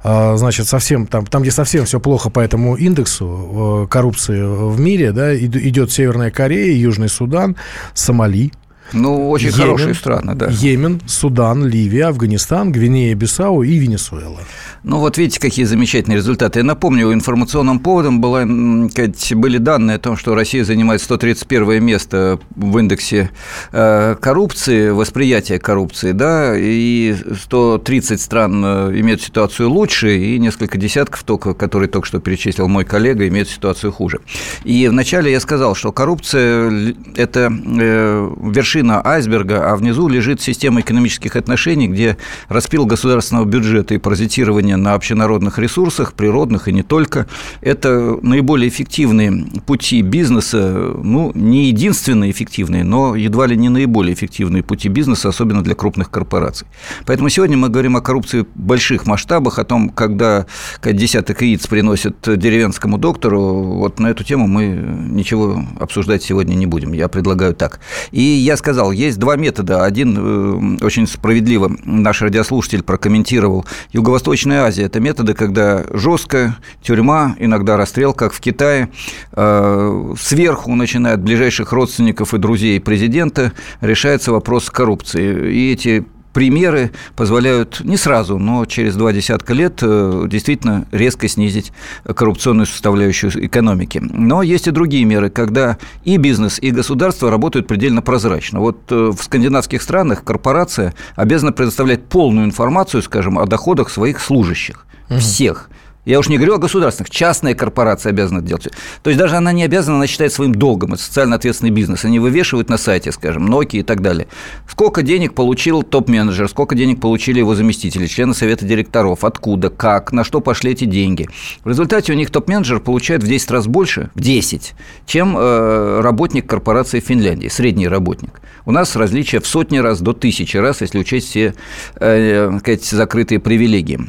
значит, 0.03 0.67
совсем 0.67 1.07
там, 1.07 1.27
там, 1.27 1.43
где 1.43 1.51
совсем 1.51 1.85
все 1.85 2.01
плохо 2.01 2.31
по 2.31 2.41
этому 2.41 2.77
индексу 2.77 3.87
коррупции 3.91 4.43
в 4.43 4.81
мире, 4.81 5.13
да, 5.13 5.37
идет 5.37 5.93
Северная 5.93 6.31
Корея, 6.31 6.75
Южный 6.75 7.09
Судан, 7.09 7.57
Сомали, 7.95 8.53
ну, 8.93 9.31
очень 9.31 9.49
Йемен, 9.49 9.61
хорошие 9.61 9.95
страны, 9.95 10.35
да. 10.35 10.49
Йемен, 10.51 11.01
Судан, 11.07 11.67
Ливия, 11.67 12.07
Афганистан, 12.07 12.73
Гвинея, 12.73 13.15
Бисау 13.15 13.63
и 13.63 13.77
Венесуэла. 13.77 14.41
Ну, 14.85 14.99
вот 14.99 15.17
видите, 15.17 15.39
какие 15.39 15.65
замечательные 15.65 16.17
результаты. 16.17 16.59
Я 16.59 16.65
напомню, 16.65 17.13
информационным 17.13 17.79
поводом 17.79 18.21
было, 18.21 18.45
были 18.45 19.59
данные 19.59 19.97
о 19.97 19.99
том, 20.01 20.17
что 20.17 20.35
Россия 20.35 20.65
занимает 20.65 21.01
131 21.01 21.85
место 21.85 22.41
в 22.57 22.79
индексе 22.79 23.31
э, 23.71 24.17
коррупции, 24.21 24.91
восприятия 24.91 25.61
коррупции, 25.61 26.11
да, 26.11 26.55
и 26.57 27.15
130 27.45 28.21
стран 28.21 28.63
э, 28.65 29.01
имеют 29.01 29.23
ситуацию 29.23 29.71
лучше, 29.71 30.19
и 30.19 30.39
несколько 30.41 30.79
десятков 30.79 31.23
только, 31.23 31.55
которые 31.55 31.89
только 31.89 32.09
что 32.09 32.19
перечислил 32.19 32.67
мой 32.67 32.85
коллега, 32.85 33.29
имеют 33.29 33.49
ситуацию 33.49 33.93
хуже. 33.93 34.19
И 34.65 34.89
вначале 34.89 35.31
я 35.31 35.39
сказал, 35.39 35.77
что 35.77 35.93
коррупция– 35.93 36.95
это 37.17 37.53
э, 37.53 38.31
вершина 38.43 38.82
вершина 38.83 39.01
айсберга, 39.05 39.71
а 39.71 39.77
внизу 39.77 40.09
лежит 40.09 40.41
система 40.41 40.81
экономических 40.81 41.37
отношений, 41.37 41.89
где 41.89 42.17
распил 42.49 42.85
государственного 42.87 43.45
бюджета 43.45 43.95
и 43.95 43.99
паразитирование 43.99 44.77
на 44.77 44.95
общенародных 44.95 45.59
ресурсах, 45.59 46.15
природных 46.15 46.69
и 46.69 46.73
не 46.73 46.83
только. 46.83 47.27
Это 47.61 48.19
наиболее 48.23 48.69
эффективные 48.69 49.47
пути 49.67 50.03
бизнеса, 50.03 50.95
ну, 51.03 51.33
не 51.35 51.69
единственные 51.69 52.31
эффективные, 52.31 52.85
но 52.85 53.15
едва 53.15 53.47
ли 53.47 53.57
не 53.57 53.69
наиболее 53.69 54.15
эффективные 54.15 54.63
пути 54.63 54.89
бизнеса, 54.89 55.29
особенно 55.29 55.63
для 55.63 55.75
крупных 55.75 56.11
корпораций. 56.11 56.67
Поэтому 57.07 57.29
сегодня 57.29 57.57
мы 57.57 57.69
говорим 57.69 57.97
о 57.97 58.01
коррупции 58.01 58.41
в 58.41 58.61
больших 58.61 59.07
масштабах, 59.07 59.59
о 59.59 59.65
том, 59.65 59.91
когда 59.91 60.47
десяток 60.85 61.43
яиц 61.43 61.67
приносят 61.67 62.17
деревенскому 62.23 62.99
доктору, 62.99 63.63
вот 63.63 64.01
на 64.01 64.09
эту 64.09 64.25
тему 64.25 64.47
мы 64.47 64.65
ничего 64.67 65.65
обсуждать 65.79 66.23
сегодня 66.23 66.55
не 66.55 66.67
будем. 66.67 66.93
Я 66.93 67.09
предлагаю 67.09 67.55
так. 67.55 67.81
И 68.11 68.21
я 68.21 68.57
сказал, 68.63 68.93
есть 68.93 69.19
два 69.19 69.35
метода. 69.35 69.85
Один 69.85 70.79
э, 70.81 70.85
очень 70.85 71.09
справедливо 71.09 71.73
наш 71.85 72.23
радиослушатель 72.23 72.85
прокомментировал. 72.85 73.67
Юго-Восточная 73.91 74.63
Азия– 74.63 74.83
это 74.85 75.01
методы, 75.01 75.35
когда 75.35 75.85
жестко, 75.91 76.57
тюрьма, 76.81 77.35
иногда 77.41 77.77
расстрел, 77.77 78.15
как 78.15 78.33
в 78.33 78.41
Китае, 78.41 78.89
э, 79.33 80.15
сверху 80.17 80.77
начинают 80.77 81.23
ближайших 81.23 81.73
родственников 81.73 82.35
и 82.35 82.39
друзей 82.39 82.81
президента 82.81 83.53
решается 83.81 84.31
вопрос 84.31 84.71
коррупции. 84.71 85.53
И 85.53 85.73
эти 85.73 86.07
примеры 86.33 86.93
позволяют 87.17 87.81
не 87.81 87.97
сразу, 87.97 88.39
но 88.39 88.65
через 88.65 88.97
два 88.97 89.13
десятка 89.13 89.55
лет 89.55 89.79
э, 89.83 90.27
действительно 90.29 90.87
резко 90.93 91.29
снизить 91.29 91.73
коррупционную 92.05 92.67
составляющую 92.67 93.33
экономики. 93.47 94.01
Но 94.03 94.43
есть 94.43 94.67
и 94.67 94.71
другие 94.71 95.05
меры, 95.05 95.31
когда 95.31 95.79
и 96.05 96.17
бизнес, 96.17 96.59
и 96.59 96.71
государство 96.71 97.31
работают 97.31 97.67
предельно 97.67 98.03
прозрачно. 98.03 98.61
Вот 98.61 98.81
э, 98.91 99.13
в 99.17 99.23
скандинавских 99.23 99.83
странах 99.83 100.25
корпорация 100.25 100.95
обязана 101.17 101.53
предоставлять 101.53 102.05
полную 102.05 102.47
информацию, 102.47 103.03
скажем, 103.03 103.39
о 103.39 103.47
доходах 103.47 103.91
своих 103.91 104.21
служащих. 104.21 104.87
Всех. 105.19 105.69
Я 106.05 106.19
уж 106.19 106.29
не 106.29 106.37
говорю 106.37 106.55
о 106.55 106.59
государственных, 106.59 107.11
частная 107.11 107.55
корпорация 107.55 108.11
обязана 108.11 108.39
это 108.39 108.49
делать. 108.49 108.69
То 109.05 109.11
есть 109.11 109.21
даже 109.21 109.37
она 109.37 109.53
не 109.53 109.63
обязана, 109.63 109.99
она 109.99 110.09
считает 110.09 110.33
своим 110.33 110.53
долгом, 110.53 110.95
это 110.95 111.03
социально 111.03 111.37
ответственный 111.37 111.71
бизнес. 111.71 112.05
Они 112.05 112.19
вывешивают 112.19 112.69
на 112.69 112.77
сайте, 112.77 113.13
скажем, 113.13 113.49
Nokia 113.49 113.79
и 113.79 113.83
так 113.85 114.03
далее. 114.03 114.27
Сколько 114.69 115.03
денег 115.03 115.35
получил 115.35 115.85
топ-менеджер, 115.85 116.49
сколько 116.49 116.75
денег 116.75 117.01
получили 117.01 117.39
его 117.39 117.55
заместители, 117.55 118.09
члены 118.09 118.35
совета 118.35 118.67
директоров, 118.67 119.23
откуда, 119.25 119.71
как, 119.71 120.11
на 120.11 120.25
что 120.25 120.41
пошли 120.41 120.73
эти 120.73 120.87
деньги. 120.87 121.29
В 121.63 121.69
результате 121.69 122.13
у 122.13 122.17
них 122.17 122.33
топ-менеджер 122.33 122.81
получает 122.81 123.23
в 123.23 123.29
10 123.29 123.51
раз 123.53 123.69
больше, 123.69 124.11
в 124.17 124.21
10, 124.21 124.75
чем 125.07 125.37
э, 125.39 126.01
работник 126.01 126.49
корпорации 126.49 126.99
Финляндии, 126.99 127.47
средний 127.47 127.87
работник. 127.87 128.41
У 128.67 128.73
нас 128.73 128.97
различия 128.97 129.39
в 129.39 129.47
сотни 129.47 129.79
раз 129.79 130.01
до 130.01 130.15
тысячи 130.15 130.57
раз, 130.57 130.81
если 130.81 130.99
учесть 130.99 131.29
все 131.29 131.55
э, 131.95 132.59
сказать, 132.59 132.85
закрытые 132.85 133.39
привилегии. 133.39 134.01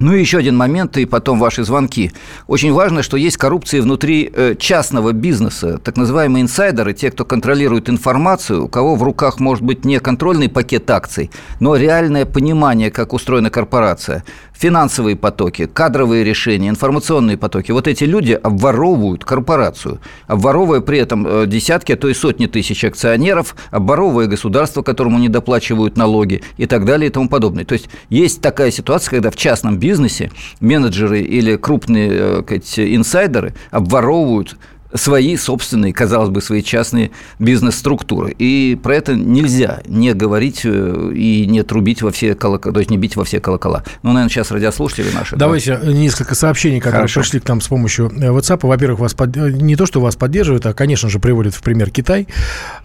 Ну 0.00 0.14
и 0.14 0.20
еще 0.20 0.38
один 0.38 0.56
момент, 0.56 0.96
и 0.96 1.04
потом 1.04 1.38
ваши 1.38 1.62
звонки. 1.62 2.10
Очень 2.46 2.72
важно, 2.72 3.02
что 3.02 3.18
есть 3.18 3.36
коррупция 3.36 3.82
внутри 3.82 4.32
э, 4.34 4.54
частного 4.58 5.12
бизнеса, 5.12 5.78
так 5.78 5.98
называемые 5.98 6.42
инсайдеры, 6.42 6.94
те, 6.94 7.10
кто 7.10 7.26
контролирует 7.26 7.90
информацию, 7.90 8.64
у 8.64 8.68
кого 8.68 8.96
в 8.96 9.02
руках 9.02 9.40
может 9.40 9.62
быть 9.62 9.84
не 9.84 10.00
контрольный 10.00 10.48
пакет 10.48 10.90
акций, 10.90 11.30
но 11.60 11.76
реальное 11.76 12.24
понимание, 12.24 12.90
как 12.90 13.12
устроена 13.12 13.50
корпорация 13.50 14.24
финансовые 14.60 15.16
потоки, 15.16 15.66
кадровые 15.66 16.22
решения, 16.22 16.68
информационные 16.68 17.36
потоки. 17.36 17.72
Вот 17.72 17.88
эти 17.88 18.04
люди 18.04 18.32
обворовывают 18.32 19.24
корпорацию, 19.24 20.00
обворовывая 20.26 20.82
при 20.82 20.98
этом 20.98 21.26
э, 21.26 21.46
десятки, 21.46 21.92
а 21.92 21.96
то 21.96 22.08
и 22.08 22.14
сотни 22.14 22.46
тысяч 22.46 22.84
акционеров, 22.84 23.56
обворовывая 23.70 24.26
государство, 24.26 24.82
которому 24.82 25.18
не 25.18 25.30
доплачивают 25.30 25.96
налоги 25.96 26.42
и 26.58 26.66
так 26.66 26.84
далее 26.84 27.08
и 27.08 27.12
тому 27.12 27.28
подобное. 27.28 27.64
То 27.64 27.72
есть 27.72 27.88
есть 28.10 28.42
такая 28.42 28.70
ситуация, 28.70 29.10
когда 29.10 29.30
в 29.30 29.36
частном 29.36 29.78
бизнесе 29.78 30.30
менеджеры 30.60 31.20
или 31.20 31.56
крупные 31.56 32.10
э, 32.12 32.42
сказать, 32.60 32.78
инсайдеры 32.78 33.54
обворовывают 33.70 34.56
свои 34.94 35.36
собственные, 35.36 35.92
казалось 35.92 36.30
бы, 36.30 36.40
свои 36.40 36.62
частные 36.62 37.10
бизнес-структуры. 37.38 38.34
И 38.38 38.78
про 38.82 38.96
это 38.96 39.14
нельзя 39.14 39.80
не 39.86 40.14
говорить 40.14 40.62
э, 40.64 41.12
и 41.14 41.46
не 41.46 41.62
трубить 41.62 42.02
во 42.02 42.10
все 42.10 42.34
колокола, 42.34 42.72
то 42.72 42.80
есть 42.80 42.90
не 42.90 42.98
бить 42.98 43.16
во 43.16 43.24
все 43.24 43.40
колокола. 43.40 43.84
Ну, 44.02 44.10
наверное, 44.12 44.30
сейчас 44.30 44.50
радиослушатели 44.50 45.10
наши. 45.14 45.36
Давайте 45.36 45.76
да? 45.76 45.92
несколько 45.92 46.34
сообщений, 46.34 46.80
которые 46.80 47.02
Хорошо. 47.02 47.20
пришли 47.20 47.40
к 47.40 47.48
нам 47.48 47.60
с 47.60 47.68
помощью 47.68 48.10
э, 48.10 48.28
WhatsApp. 48.30 48.60
Во-первых, 48.62 49.00
вас 49.00 49.14
под... 49.14 49.36
Э, 49.36 49.50
не 49.50 49.76
то, 49.76 49.86
что 49.86 50.00
вас 50.00 50.16
поддерживают, 50.16 50.66
а, 50.66 50.72
конечно 50.72 51.08
же, 51.08 51.18
приводят 51.18 51.54
в 51.54 51.62
пример 51.62 51.90
Китай. 51.90 52.26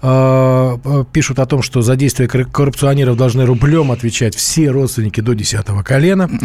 А, 0.02 0.78
пишут 1.12 1.40
о 1.40 1.46
том, 1.46 1.62
что 1.62 1.82
за 1.82 1.96
действия 1.96 2.28
коррупционеров 2.28 3.18
должны 3.18 3.46
рублем 3.46 3.92
отвечать 3.92 4.36
все 4.36 4.70
родственники 4.70 5.22
до 5.22 5.34
десятого 5.34 5.84
колена. 5.84 6.30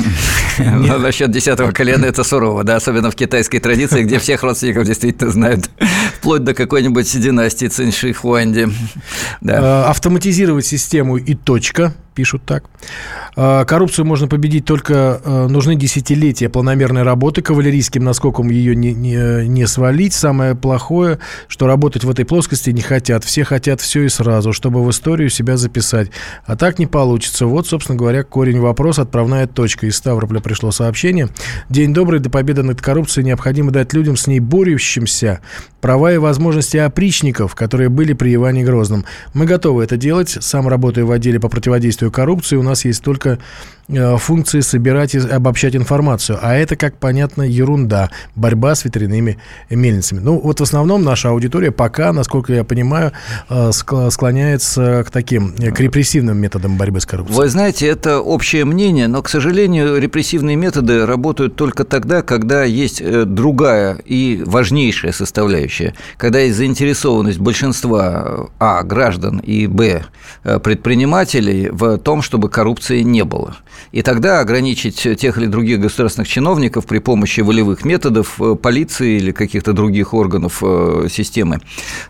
Ну, 0.59 0.99
насчет 0.99 1.31
десятого 1.31 1.73
колена 1.73 2.05
это 2.05 2.23
сурово, 2.23 2.65
да, 2.65 2.77
особенно 2.77 3.11
в 3.11 3.15
китайской 3.15 3.61
традиции, 3.61 4.03
где 4.03 4.19
всех 4.19 4.43
родственников 4.43 4.85
действительно 4.85 5.31
знают 5.31 5.50
знают, 5.51 5.71
вплоть 6.19 6.45
до 6.45 6.55
какой-нибудь 6.55 7.21
династии 7.21 7.67
Цинши 7.67 8.13
Хуанди. 8.13 8.69
Да. 9.41 9.85
Э, 9.87 9.91
автоматизировать 9.91 10.67
систему 10.67 11.17
и 11.17 11.35
точка 11.35 11.95
пишут 12.15 12.43
так. 12.45 12.65
А, 13.37 13.65
коррупцию 13.65 14.05
можно 14.05 14.29
победить 14.29 14.65
только 14.65 15.21
э, 15.25 15.47
нужны 15.49 15.75
десятилетия 15.77 16.49
планомерной 16.49 17.03
работы. 17.03 17.43
Кавалерийским 17.43 18.05
наскоком 18.05 18.49
ее 18.51 18.75
не, 18.75 18.93
не, 18.93 19.47
не 19.47 19.67
свалить. 19.67 20.13
Самое 20.13 20.55
плохое, 20.55 21.19
что 21.49 21.67
работать 21.67 22.05
в 22.05 22.11
этой 22.11 22.25
плоскости 22.25 22.71
не 22.71 22.83
хотят. 22.83 23.25
Все 23.25 23.45
хотят 23.45 23.81
все 23.81 24.03
и 24.03 24.09
сразу, 24.09 24.53
чтобы 24.53 24.85
в 24.85 24.91
историю 24.91 25.31
себя 25.31 25.57
записать. 25.57 26.11
А 26.45 26.57
так 26.57 26.79
не 26.79 26.87
получится. 26.87 27.47
Вот, 27.47 27.67
собственно 27.67 27.99
говоря, 27.99 28.23
корень 28.25 28.61
вопроса. 28.61 29.03
Отправная 29.03 29.47
точка. 29.47 29.87
Из 29.87 29.97
Ставрополя 29.97 30.41
пришло 30.41 30.71
сообщение. 30.71 31.29
День 31.69 31.93
добрый. 31.95 32.21
До 32.21 32.31
победы 32.31 32.63
над 32.63 32.81
коррупцией 32.81 33.25
необходимо 33.25 33.71
дать 33.71 33.93
людям 33.93 34.17
с 34.17 34.27
ней 34.27 34.41
борющимся 34.41 35.41
права 35.81 36.13
и 36.13 36.19
возможности 36.19 36.77
опричников, 36.77 37.55
которые 37.55 37.89
были 37.89 38.13
при 38.13 38.35
Иване 38.35 38.65
Грозном. 38.65 39.05
Мы 39.35 39.47
готовы 39.47 39.85
это 39.85 39.97
делать. 39.97 40.37
Сам 40.41 40.69
работаю 40.69 41.07
в 41.07 41.13
отделе 41.13 41.41
по 41.41 41.49
противодействию 41.49 42.00
коррупции. 42.09 42.57
У 42.57 42.63
нас 42.63 42.85
есть 42.85 43.03
только 43.03 43.39
функции 44.19 44.61
собирать 44.61 45.15
и 45.15 45.19
обобщать 45.19 45.77
информацию. 45.77 46.39
А 46.41 46.55
это, 46.55 46.77
как 46.77 46.97
понятно, 46.97 47.43
ерунда. 47.43 48.11
Борьба 48.35 48.75
с 48.75 48.85
ветряными 48.85 49.39
мельницами. 49.69 50.21
Ну, 50.21 50.39
вот 50.39 50.61
в 50.61 50.63
основном 50.63 51.03
наша 51.03 51.31
аудитория 51.31 51.71
пока, 51.71 52.13
насколько 52.13 52.53
я 52.53 52.65
понимаю, 52.65 53.13
э, 53.49 53.71
склоняется 53.73 55.05
к 55.07 55.11
таким, 55.11 55.55
к 55.55 55.81
репрессивным 55.81 56.39
методам 56.39 56.77
борьбы 56.77 57.01
с 57.01 57.07
коррупцией. 57.07 57.37
Вы 57.39 57.49
знаете, 57.49 57.87
это 57.87 58.21
общее 58.21 58.65
мнение, 58.65 59.09
но, 59.09 59.23
к 59.23 59.29
сожалению, 59.29 60.01
репрессивные 60.01 60.57
методы 60.57 61.07
работают 61.07 61.57
только 61.57 61.85
тогда, 61.85 62.23
когда 62.23 62.65
есть 62.65 63.01
э, 63.01 63.25
другая 63.25 63.97
и 64.05 64.43
важнейшая 64.45 65.13
составляющая, 65.13 65.95
когда 66.17 66.41
есть 66.41 66.57
заинтересованность 66.57 67.39
большинства 67.39 68.49
а. 68.59 68.83
граждан 68.83 69.39
и 69.39 69.67
б. 69.67 70.05
предпринимателей 70.43 71.71
в 71.71 71.99
том, 71.99 72.23
чтобы 72.23 72.49
коррупции 72.49 73.03
не 73.03 73.25
было. 73.25 73.57
И 73.93 74.03
тогда 74.03 74.41
ограничить 74.41 75.03
тех 75.19 75.39
или 75.39 75.47
других 75.47 75.81
государственных 75.81 76.29
чиновников 76.29 76.87
при 76.87 76.99
помощи 76.99 77.41
волевых 77.41 77.85
методов 77.85 78.41
э, 78.41 78.55
полиции 78.55 79.17
или 79.17 79.33
каких-то 79.33 79.73
других 79.73 80.15
органов 80.15 80.63
э, 80.63 81.09
системы 81.11 81.61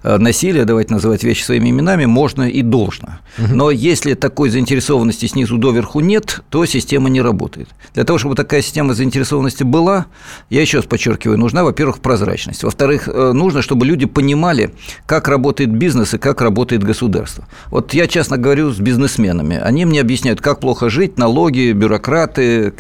насилия, 0.03 0.65
давайте 0.65 0.95
называть 0.95 1.25
вещи 1.25 1.43
своими 1.43 1.71
именами, 1.71 2.07
можно 2.07 2.49
и 2.49 2.63
должно. 2.63 3.19
Но 3.39 3.71
если 3.71 4.15
такой 4.15 4.51
заинтересованности 4.51 5.27
снизу 5.27 5.59
доверху 5.59 6.01
нет, 6.01 6.41
то 6.51 6.65
система 6.67 7.09
не 7.09 7.21
работает. 7.21 7.69
Для 7.95 8.05
того, 8.05 8.19
чтобы 8.19 8.35
такая 8.35 8.63
система 8.63 8.95
заинтересованности 8.95 9.63
была, 9.63 10.07
я 10.49 10.61
еще 10.61 10.79
раз 10.79 10.87
подчеркиваю, 10.87 11.39
нужна, 11.39 11.65
во-первых, 11.65 12.01
прозрачность. 12.01 12.63
Во-вторых, 12.65 13.09
э, 13.09 13.33
нужно, 13.33 13.63
чтобы 13.63 13.87
люди 13.87 14.07
понимали, 14.07 14.73
как 15.07 15.29
работает 15.29 15.71
бизнес 15.71 16.15
и 16.15 16.19
как 16.19 16.41
работает 16.41 16.83
государство. 16.83 17.47
Вот 17.71 17.95
я 17.95 18.07
честно 18.07 18.37
говорю 18.37 18.71
с 18.71 18.79
бизнесменами. 18.79 19.57
Они 19.57 19.85
мне 19.85 20.01
объясняют, 20.01 20.41
как 20.41 20.61
плохо 20.61 20.91
жить, 20.91 21.19
налоги, 21.19 21.60
бюрократы, 21.73 22.73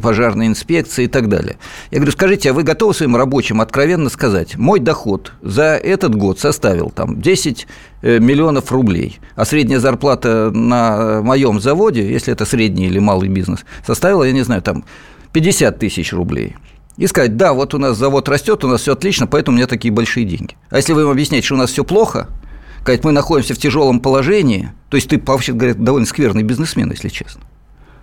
пожарные 0.00 0.48
инспекции 0.48 1.04
и 1.04 1.08
так 1.08 1.28
далее. 1.28 1.58
Я 1.90 1.98
говорю, 1.98 2.12
скажите, 2.12 2.50
а 2.50 2.52
вы 2.52 2.62
готовы 2.62 2.94
своим 2.94 3.16
рабочим 3.16 3.60
откровенно 3.60 4.10
сказать, 4.10 4.56
мой 4.56 4.80
доход 4.80 5.32
за 5.42 5.76
этот 5.76 6.14
год 6.14 6.40
составил 6.40 6.90
там 6.90 7.20
10 7.20 7.66
э, 8.02 8.18
миллионов 8.18 8.72
рублей, 8.72 9.20
а 9.36 9.44
средняя 9.44 9.80
зарплата 9.80 10.50
на 10.52 11.22
моем 11.22 11.60
заводе, 11.60 12.10
если 12.10 12.32
это 12.32 12.44
средний 12.44 12.86
или 12.86 12.98
малый 12.98 13.28
бизнес, 13.28 13.60
составила, 13.86 14.24
я 14.24 14.32
не 14.32 14.42
знаю, 14.42 14.62
там 14.62 14.84
50 15.32 15.78
тысяч 15.78 16.12
рублей– 16.12 16.56
и 16.96 17.06
сказать, 17.06 17.36
да, 17.36 17.52
вот 17.52 17.74
у 17.74 17.78
нас 17.78 17.96
завод 17.96 18.28
растет, 18.28 18.64
у 18.64 18.68
нас 18.68 18.82
все 18.82 18.92
отлично, 18.92 19.26
поэтому 19.26 19.54
у 19.54 19.58
меня 19.58 19.66
такие 19.66 19.92
большие 19.92 20.26
деньги. 20.26 20.56
А 20.70 20.76
если 20.76 20.92
вы 20.92 21.02
им 21.02 21.08
объясняете, 21.08 21.46
что 21.46 21.54
у 21.54 21.58
нас 21.58 21.70
все 21.70 21.84
плохо, 21.84 22.28
сказать, 22.82 23.04
мы 23.04 23.12
находимся 23.12 23.54
в 23.54 23.58
тяжелом 23.58 24.00
положении, 24.00 24.72
то 24.90 24.96
есть 24.96 25.08
ты, 25.08 25.20
вообще 25.24 25.52
говоря, 25.52 25.74
довольно 25.74 26.06
скверный 26.06 26.42
бизнесмен, 26.42 26.90
если 26.90 27.08
честно. 27.08 27.42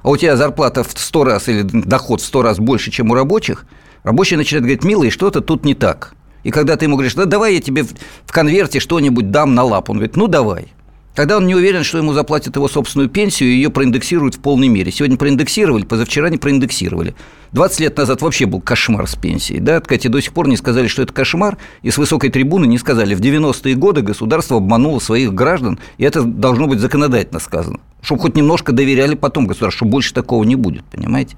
А 0.01 0.10
у 0.10 0.18
тебя 0.18 0.36
зарплата 0.38 0.84
в 0.84 0.91
100 0.96 1.24
раз 1.24 1.50
или 1.50 1.62
доход 1.62 2.22
в 2.22 2.25
100 2.25 2.41
раз 2.41 2.60
больше, 2.60 2.91
чем 2.91 3.12
у 3.12 3.13
рабочих, 3.13 3.65
рабочий 4.03 4.38
начинает 4.38 4.63
говорить, 4.63 4.84
милый, 4.84 5.10
что-то 5.10 5.41
тут 5.41 5.65
не 5.65 5.74
так. 5.74 6.13
И 6.44 6.51
когда 6.51 6.77
ты 6.77 6.86
ему 6.86 6.96
говоришь, 6.96 7.15
да 7.15 7.25
давай 7.25 7.56
я 7.56 7.62
тебе 7.62 7.84
в 7.84 8.32
конверте 8.32 8.79
что-нибудь 8.79 9.32
дам 9.32 9.56
на 9.56 9.63
лап, 9.63 9.89
он 9.89 9.98
говорит, 9.98 10.15
ну 10.15 10.27
давай. 10.27 10.74
Тогда 11.16 11.38
он 11.38 11.48
не 11.48 11.56
уверен, 11.56 11.84
что 11.84 11.98
ему 11.98 12.13
заплатят 12.13 12.56
его 12.56 12.68
собственную 12.68 13.10
пенсию 13.10 13.50
и 13.50 13.56
ее 13.56 13.70
проиндексируют 13.70 14.36
в 14.36 14.39
полной 14.39 14.68
мере. 14.68 14.92
Сегодня 14.92 15.18
проиндексировали, 15.18 15.84
позавчера 15.84 16.30
не 16.30 16.38
проиндексировали. 16.38 17.16
20 17.51 17.80
лет 17.80 17.98
назад 17.98 18.22
вообще 18.22 18.46
был 18.46 18.62
кошмар 18.62 19.08
с 19.08 19.16
пенсией. 19.16 19.60
Да? 19.60 19.82
Кстати, 19.82 20.08
до 20.08 20.22
сих 20.22 20.34
пор 20.34 20.48
не 20.48 20.56
сказали, 20.56 20.88
что 20.88 21.01
это 21.01 21.13
кошмар, 21.13 21.58
и 21.82 21.89
с 21.89 21.98
высокой 21.98 22.30
трибуны 22.30 22.66
не 22.68 22.78
сказали. 22.78 23.16
В 23.16 23.22
90-е 23.22 23.75
годы 23.75 24.01
государство 24.01 24.58
обмануло 24.58 25.00
своих 25.00 25.34
граждан, 25.34 25.80
и 25.98 26.04
это 26.04 26.22
должно 26.22 26.68
быть 26.68 26.80
законодательно 26.80 27.39
сказано. 27.39 27.80
Чтобы 28.01 28.22
хоть 28.22 28.36
немножко 28.36 28.72
доверяли 28.72 29.16
потом 29.16 29.48
государству, 29.48 29.80
чтобы 29.80 29.92
больше 29.92 30.13
такого 30.13 30.44
не 30.44 30.56
будет, 30.56 30.86
понимаете? 30.86 31.36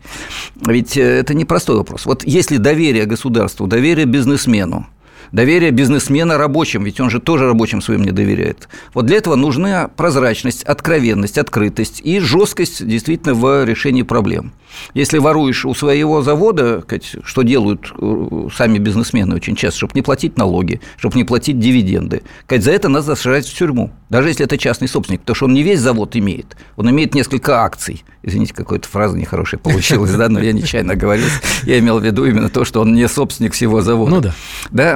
Ведь 0.65 0.95
э, 0.97 1.01
это 1.01 1.33
непростой 1.33 1.77
вопрос. 1.77 2.05
Вот 2.05 2.23
если 2.23 2.57
доверие 2.57 3.05
государству, 3.05 3.65
доверие 3.65 4.05
бизнесмену, 4.05 4.85
доверие 5.31 5.71
бизнесмена 5.71 6.37
рабочим, 6.37 6.83
ведь 6.83 6.99
он 6.99 7.09
же 7.09 7.19
тоже 7.19 7.45
рабочим 7.45 7.81
своим 7.81 8.03
не 8.03 8.11
доверяет. 8.11 8.67
Вот 8.93 9.05
для 9.05 9.17
этого 9.17 9.35
нужна 9.35 9.87
прозрачность, 9.87 10.63
откровенность, 10.63 11.37
открытость 11.37 12.01
и 12.03 12.19
жесткость 12.19 12.85
действительно 12.85 13.33
в 13.33 13.65
решении 13.65 14.03
проблем. 14.03 14.53
Если 14.93 15.17
воруешь 15.17 15.65
у 15.65 15.73
своего 15.73 16.21
завода, 16.21 16.83
что 17.23 17.41
делают 17.41 17.91
э, 17.97 18.47
сами 18.55 18.77
бизнесмены 18.77 19.35
очень 19.35 19.55
часто, 19.55 19.79
чтобы 19.79 19.93
не 19.95 20.01
платить 20.01 20.37
налоги, 20.37 20.81
чтобы 20.97 21.17
не 21.17 21.23
платить 21.23 21.59
дивиденды, 21.59 22.23
за 22.49 22.71
это 22.71 22.89
надо 22.89 23.15
сажать 23.15 23.47
в 23.47 23.57
тюрьму, 23.57 23.91
даже 24.09 24.29
если 24.29 24.45
это 24.45 24.57
частный 24.57 24.87
собственник, 24.87 25.21
потому 25.21 25.35
что 25.35 25.45
он 25.45 25.53
не 25.53 25.63
весь 25.63 25.79
завод 25.79 26.15
имеет, 26.15 26.57
он 26.75 26.89
имеет 26.89 27.13
несколько 27.13 27.63
акций. 27.63 28.03
Извините, 28.23 28.53
какая-то 28.53 28.87
фраза 28.87 29.17
нехорошая 29.17 29.59
получилась, 29.63 30.11
да, 30.11 30.29
но 30.29 30.39
я 30.39 30.53
нечаянно 30.53 30.95
говорил. 30.95 31.27
Я 31.63 31.79
имел 31.79 31.99
в 31.99 32.05
виду 32.05 32.25
именно 32.25 32.49
то, 32.49 32.65
что 32.65 32.81
он 32.81 32.93
не 32.93 33.07
собственник 33.07 33.53
всего 33.53 33.81
завода. 33.81 34.11
Ну 34.11 34.21
да. 34.21 34.33
Да, 34.71 34.95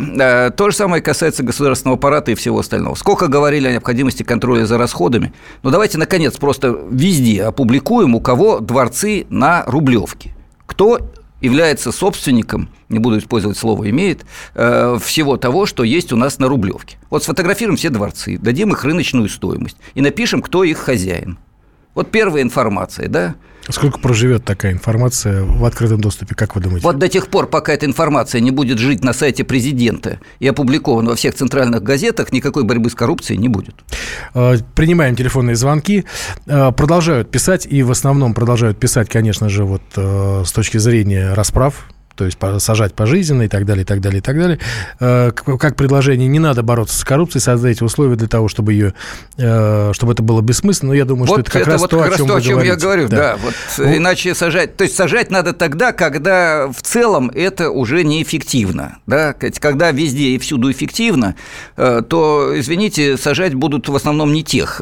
то 0.55 0.69
же 0.69 0.75
самое 0.75 1.01
касается 1.01 1.43
государственного 1.43 1.97
аппарата 1.97 2.31
и 2.31 2.35
всего 2.35 2.59
остального. 2.59 2.95
Сколько 2.95 3.27
говорили 3.27 3.67
о 3.67 3.71
необходимости 3.71 4.23
контроля 4.23 4.65
за 4.65 4.77
расходами, 4.77 5.33
ну 5.63 5.69
давайте, 5.69 5.97
наконец, 5.97 6.37
просто 6.37 6.77
везде 6.89 7.43
опубликуем, 7.43 8.15
у 8.15 8.21
кого 8.21 8.59
дворцы 8.59 9.25
на 9.29 9.63
Рублевки. 9.65 10.33
Кто 10.65 10.99
является 11.41 11.91
собственником, 11.91 12.69
не 12.89 12.99
буду 12.99 13.19
использовать 13.19 13.57
слово 13.57 13.89
«имеет», 13.89 14.25
э, 14.55 14.97
всего 15.03 15.37
того, 15.37 15.65
что 15.65 15.83
есть 15.83 16.11
у 16.11 16.15
нас 16.15 16.39
на 16.39 16.47
Рублевке. 16.47 16.97
Вот 17.09 17.23
сфотографируем 17.23 17.77
все 17.77 17.89
дворцы, 17.89 18.37
дадим 18.37 18.71
их 18.71 18.83
рыночную 18.83 19.29
стоимость 19.29 19.77
и 19.93 20.01
напишем, 20.01 20.41
кто 20.41 20.63
их 20.63 20.77
хозяин. 20.77 21.37
Вот 21.95 22.11
первая 22.11 22.43
информация, 22.43 23.07
да? 23.07 23.35
Сколько 23.69 23.97
проживет 23.97 24.45
такая 24.45 24.73
информация 24.73 25.43
в 25.43 25.65
открытом 25.65 25.99
доступе, 25.99 26.35
как 26.35 26.55
вы 26.55 26.61
думаете? 26.61 26.85
Вот 26.85 26.99
до 26.99 27.07
тех 27.07 27.29
пор, 27.29 27.47
пока 27.47 27.73
эта 27.73 27.87
информация 27.87 28.39
не 28.39 28.51
будет 28.51 28.77
жить 28.77 29.03
на 29.03 29.11
сайте 29.11 29.43
президента 29.43 30.19
и 30.39 30.47
опубликована 30.47 31.11
во 31.11 31.15
всех 31.15 31.33
центральных 31.33 31.81
газетах, 31.81 32.31
никакой 32.31 32.63
борьбы 32.63 32.91
с 32.91 32.95
коррупцией 32.95 33.39
не 33.39 33.47
будет. 33.47 33.73
А, 34.35 34.55
принимаем 34.75 35.15
телефонные 35.15 35.55
звонки. 35.55 36.05
А, 36.47 36.71
продолжают 36.71 37.31
писать, 37.31 37.65
и 37.67 37.81
в 37.81 37.89
основном 37.89 38.35
продолжают 38.35 38.79
писать, 38.79 39.09
конечно 39.09 39.49
же, 39.49 39.63
вот 39.63 39.81
э, 39.95 40.43
с 40.45 40.51
точки 40.51 40.77
зрения 40.77 41.33
расправ 41.33 41.87
то 42.15 42.25
есть 42.25 42.37
сажать 42.59 42.93
пожизненно 42.93 43.43
и 43.43 43.47
так 43.47 43.65
далее, 43.65 43.83
и 43.83 43.85
так 43.85 44.01
далее, 44.01 44.19
и 44.19 44.21
так 44.21 44.37
далее. 44.37 44.59
Э, 44.99 45.31
как 45.31 45.75
предложение, 45.75 46.27
не 46.27 46.39
надо 46.39 46.63
бороться 46.63 46.97
с 46.97 47.03
коррупцией, 47.03 47.41
создать 47.41 47.81
условия 47.81 48.15
для 48.15 48.27
того, 48.27 48.47
чтобы 48.47 48.73
ее, 48.73 48.93
э, 49.37 49.91
чтобы 49.93 50.13
это 50.13 50.23
было 50.23 50.41
бессмысленно. 50.41 50.89
Но 50.89 50.93
я 50.93 51.05
думаю, 51.05 51.27
вот 51.27 51.35
что 51.35 51.41
это 51.41 51.51
как 51.51 51.61
это 51.63 51.71
раз 51.71 51.81
вот 51.81 51.89
то, 51.89 51.99
как 51.99 52.13
о 52.13 52.17
чем, 52.17 52.27
то, 52.27 52.35
о 52.35 52.41
чем 52.41 52.61
я 52.61 52.75
говорю. 52.75 53.07
Да, 53.07 53.15
да 53.15 53.37
вот, 53.41 53.53
вот 53.77 53.83
иначе 53.85 54.35
сажать, 54.35 54.77
то 54.77 54.83
есть 54.83 54.95
сажать 54.95 55.31
надо 55.31 55.53
тогда, 55.53 55.91
когда 55.91 56.67
в 56.67 56.81
целом 56.81 57.31
это 57.33 57.69
уже 57.69 58.03
неэффективно, 58.03 58.99
да, 59.07 59.33
когда 59.33 59.91
везде 59.91 60.29
и 60.29 60.37
всюду 60.37 60.71
эффективно, 60.71 61.35
э, 61.75 62.01
то, 62.07 62.53
извините, 62.55 63.17
сажать 63.17 63.53
будут 63.53 63.89
в 63.89 63.95
основном 63.95 64.33
не 64.33 64.43
тех, 64.43 64.81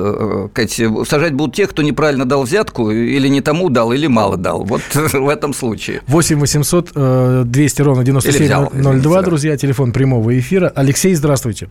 сажать 1.08 1.34
будут 1.34 1.56
тех, 1.56 1.70
кто 1.70 1.82
неправильно 1.82 2.26
дал 2.26 2.44
взятку 2.44 2.92
или 2.92 3.28
не 3.28 3.42
тому 3.42 3.70
дал, 3.70 3.92
или 3.92 4.08
мало 4.08 4.38
дал. 4.38 4.64
Вот 4.64 4.82
в 4.94 5.30
этом 5.30 5.54
случае. 5.54 6.02
8 6.08 6.40
800 6.40 6.92
200 7.46 7.82
ровно 7.82 8.04
9702, 8.04 9.22
друзья, 9.22 9.58
телефон 9.58 9.92
прямого 9.92 10.38
эфира. 10.38 10.72
Алексей, 10.76 11.14
здравствуйте. 11.14 11.70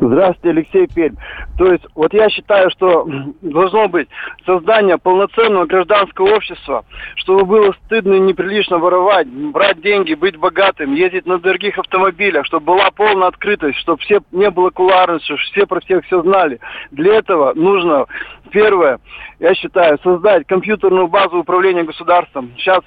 Здравствуйте, 0.00 0.50
Алексей 0.50 0.86
Пермь. 0.94 1.16
То 1.58 1.72
есть, 1.72 1.84
вот 1.94 2.12
я 2.12 2.28
считаю, 2.28 2.70
что 2.70 3.08
должно 3.40 3.88
быть 3.88 4.08
создание 4.44 4.98
полноценного 4.98 5.64
гражданского 5.64 6.34
общества, 6.34 6.84
чтобы 7.16 7.44
было 7.44 7.74
стыдно 7.84 8.14
и 8.14 8.20
неприлично 8.20 8.78
воровать, 8.78 9.26
брать 9.28 9.80
деньги, 9.80 10.14
быть 10.14 10.36
богатым, 10.36 10.94
ездить 10.94 11.26
на 11.26 11.38
дорогих 11.38 11.78
автомобилях, 11.78 12.44
чтобы 12.46 12.66
была 12.66 12.90
полная 12.90 13.28
открытость, 13.28 13.78
чтобы 13.78 13.98
все 14.02 14.20
не 14.32 14.50
было 14.50 14.70
кулуарности, 14.70 15.24
чтобы 15.24 15.40
все 15.42 15.66
про 15.66 15.80
всех 15.80 16.04
все 16.04 16.22
знали. 16.22 16.60
Для 16.90 17.14
этого 17.14 17.54
нужно, 17.54 18.06
первое, 18.50 18.98
я 19.40 19.54
считаю, 19.54 19.98
создать 20.02 20.46
компьютерную 20.46 21.08
базу 21.08 21.38
управления 21.38 21.84
государством. 21.84 22.52
Сейчас 22.58 22.80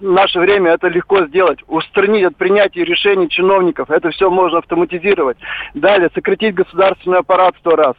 в 0.00 0.04
наше 0.04 0.38
время 0.38 0.72
это 0.72 0.88
легко 0.88 1.26
сделать. 1.26 1.58
Устранить 1.66 2.24
от 2.24 2.36
принятия 2.36 2.84
решений 2.84 3.28
чиновников. 3.28 3.90
Это 3.90 4.10
все 4.10 4.30
можно 4.30 4.58
автоматизировать. 4.58 5.38
Далее, 5.74 6.10
сократить 6.14 6.54
государственный 6.54 7.18
аппарат 7.18 7.54
сто 7.60 7.70
раз. 7.76 7.94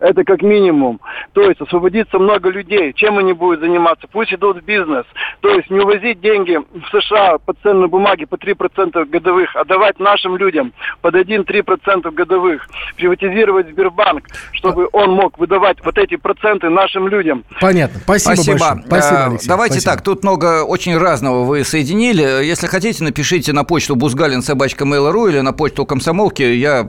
Это 0.00 0.24
как 0.24 0.42
минимум. 0.42 1.00
То 1.32 1.42
есть 1.42 1.60
освободиться 1.60 2.18
много 2.18 2.50
людей. 2.50 2.92
Чем 2.94 3.18
они 3.18 3.32
будут 3.32 3.60
заниматься? 3.60 4.06
Пусть 4.10 4.32
идут 4.32 4.62
в 4.62 4.64
бизнес. 4.64 5.04
То 5.40 5.50
есть 5.50 5.70
не 5.70 5.80
увозить 5.80 6.20
деньги 6.20 6.56
в 6.56 7.00
США 7.00 7.38
по 7.38 7.54
ценной 7.62 7.88
бумаге 7.88 8.26
по 8.26 8.36
3% 8.36 9.04
годовых, 9.06 9.54
а 9.56 9.64
давать 9.64 9.98
нашим 9.98 10.36
людям 10.36 10.72
под 11.00 11.14
1-3% 11.14 12.10
годовых. 12.12 12.66
Приватизировать 12.96 13.68
Сбербанк, 13.68 14.24
чтобы 14.52 14.88
он 14.92 15.12
мог 15.12 15.38
выдавать 15.38 15.78
вот 15.84 15.98
эти 15.98 16.16
проценты 16.16 16.70
нашим 16.70 17.08
людям. 17.08 17.44
Понятно. 17.60 18.00
Спасибо, 18.00 18.34
Спасибо. 18.34 18.58
большое. 18.58 18.82
Спасибо, 18.86 19.24
Алексей. 19.26 19.48
Давайте 19.48 19.74
Спасибо. 19.74 19.92
так, 19.94 20.04
тут 20.04 20.22
много 20.22 20.64
очень 20.64 20.96
разного 20.96 21.33
вы 21.42 21.64
соединили. 21.64 22.22
Если 22.44 22.66
хотите, 22.66 23.02
напишите 23.02 23.52
на 23.52 23.64
почту 23.64 23.96
бузгалин 23.96 24.42
собачка 24.42 24.84
mail.ru 24.84 25.30
или 25.30 25.40
на 25.40 25.52
почту 25.52 25.84
комсомолки. 25.84 26.42
Я 26.42 26.88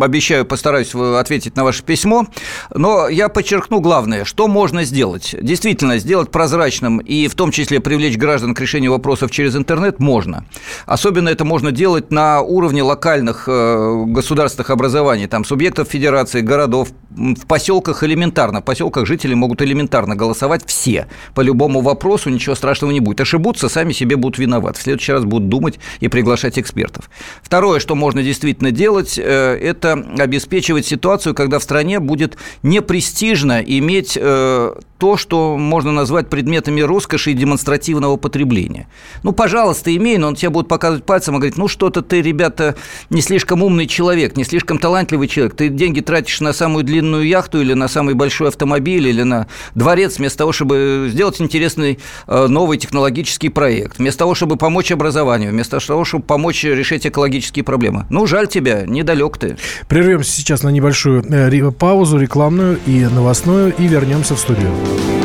обещаю, 0.00 0.46
постараюсь 0.46 0.94
ответить 0.94 1.56
на 1.56 1.64
ваше 1.64 1.82
письмо. 1.82 2.26
Но 2.74 3.08
я 3.08 3.28
подчеркну 3.28 3.80
главное, 3.80 4.24
что 4.24 4.48
можно 4.48 4.84
сделать. 4.84 5.34
Действительно, 5.40 5.98
сделать 5.98 6.30
прозрачным 6.30 6.98
и 6.98 7.28
в 7.28 7.34
том 7.34 7.50
числе 7.50 7.80
привлечь 7.80 8.16
граждан 8.16 8.54
к 8.54 8.60
решению 8.60 8.92
вопросов 8.92 9.30
через 9.30 9.56
интернет 9.56 10.00
можно. 10.00 10.46
Особенно 10.86 11.28
это 11.28 11.44
можно 11.44 11.72
делать 11.72 12.10
на 12.10 12.40
уровне 12.40 12.82
локальных 12.82 13.44
э, 13.48 14.04
государственных 14.06 14.70
образований, 14.70 15.26
там 15.26 15.44
субъектов 15.44 15.88
федерации, 15.88 16.40
городов, 16.40 16.88
в 17.10 17.46
поселках 17.46 18.02
элементарно. 18.02 18.60
В 18.60 18.64
поселках 18.64 19.06
жители 19.06 19.34
могут 19.34 19.62
элементарно 19.62 20.16
голосовать 20.16 20.62
все. 20.66 21.06
По 21.34 21.40
любому 21.40 21.80
вопросу 21.80 22.30
ничего 22.30 22.54
страшного 22.54 22.92
не 22.92 23.00
будет. 23.00 23.20
Ошибутся, 23.20 23.68
сами 23.74 23.92
себе 23.92 24.16
будут 24.16 24.38
виноваты. 24.38 24.78
В 24.78 24.82
следующий 24.82 25.12
раз 25.12 25.24
будут 25.24 25.48
думать 25.48 25.78
и 26.00 26.08
приглашать 26.08 26.58
экспертов. 26.58 27.10
Второе, 27.42 27.80
что 27.80 27.94
можно 27.94 28.22
действительно 28.22 28.70
делать, 28.70 29.18
э, 29.18 29.22
это 29.22 29.92
обеспечивать 30.18 30.86
ситуацию, 30.86 31.34
когда 31.34 31.58
в 31.58 31.62
стране 31.62 32.00
будет 32.00 32.38
непрестижно 32.62 33.60
иметь 33.60 34.16
э, 34.20 34.74
то, 34.98 35.16
что 35.16 35.58
можно 35.58 35.92
назвать 35.92 36.30
предметами 36.30 36.80
роскоши 36.80 37.32
и 37.32 37.34
демонстративного 37.34 38.16
потребления. 38.16 38.88
Ну, 39.22 39.32
пожалуйста, 39.32 39.94
имей, 39.94 40.16
но 40.18 40.28
он 40.28 40.34
тебе 40.36 40.50
будет 40.50 40.68
показывать 40.68 41.04
пальцем 41.04 41.34
и 41.34 41.38
говорить, 41.38 41.58
ну, 41.58 41.68
что-то 41.68 42.00
ты, 42.00 42.22
ребята, 42.22 42.76
не 43.10 43.20
слишком 43.20 43.62
умный 43.62 43.86
человек, 43.86 44.36
не 44.36 44.44
слишком 44.44 44.78
талантливый 44.78 45.28
человек, 45.28 45.56
ты 45.56 45.68
деньги 45.68 46.00
тратишь 46.00 46.40
на 46.40 46.52
самую 46.52 46.84
длинную 46.84 47.26
яхту 47.26 47.60
или 47.60 47.74
на 47.74 47.88
самый 47.88 48.14
большой 48.14 48.48
автомобиль 48.48 49.06
или 49.08 49.22
на 49.22 49.46
дворец 49.74 50.18
вместо 50.18 50.38
того, 50.38 50.52
чтобы 50.52 51.08
сделать 51.10 51.40
интересный 51.40 51.98
э, 52.26 52.46
новый 52.46 52.78
технологический 52.78 53.48
проект, 53.64 53.98
вместо 53.98 54.18
того, 54.18 54.34
чтобы 54.34 54.56
помочь 54.56 54.92
образованию, 54.92 55.50
вместо 55.50 55.80
того, 55.80 56.04
чтобы 56.04 56.24
помочь 56.24 56.64
решить 56.64 57.06
экологические 57.06 57.64
проблемы. 57.64 58.04
Ну, 58.10 58.26
жаль 58.26 58.46
тебя, 58.46 58.82
недалек 58.86 59.38
ты. 59.38 59.56
Прервемся 59.88 60.30
сейчас 60.32 60.62
на 60.62 60.68
небольшую 60.68 61.24
э, 61.26 61.70
паузу 61.70 62.18
рекламную 62.18 62.78
и 62.84 63.06
новостную 63.06 63.72
и 63.78 63.86
вернемся 63.86 64.34
в 64.34 64.38
студию. 64.38 64.70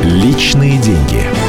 Личные 0.03 0.77
деньги. 0.77 1.48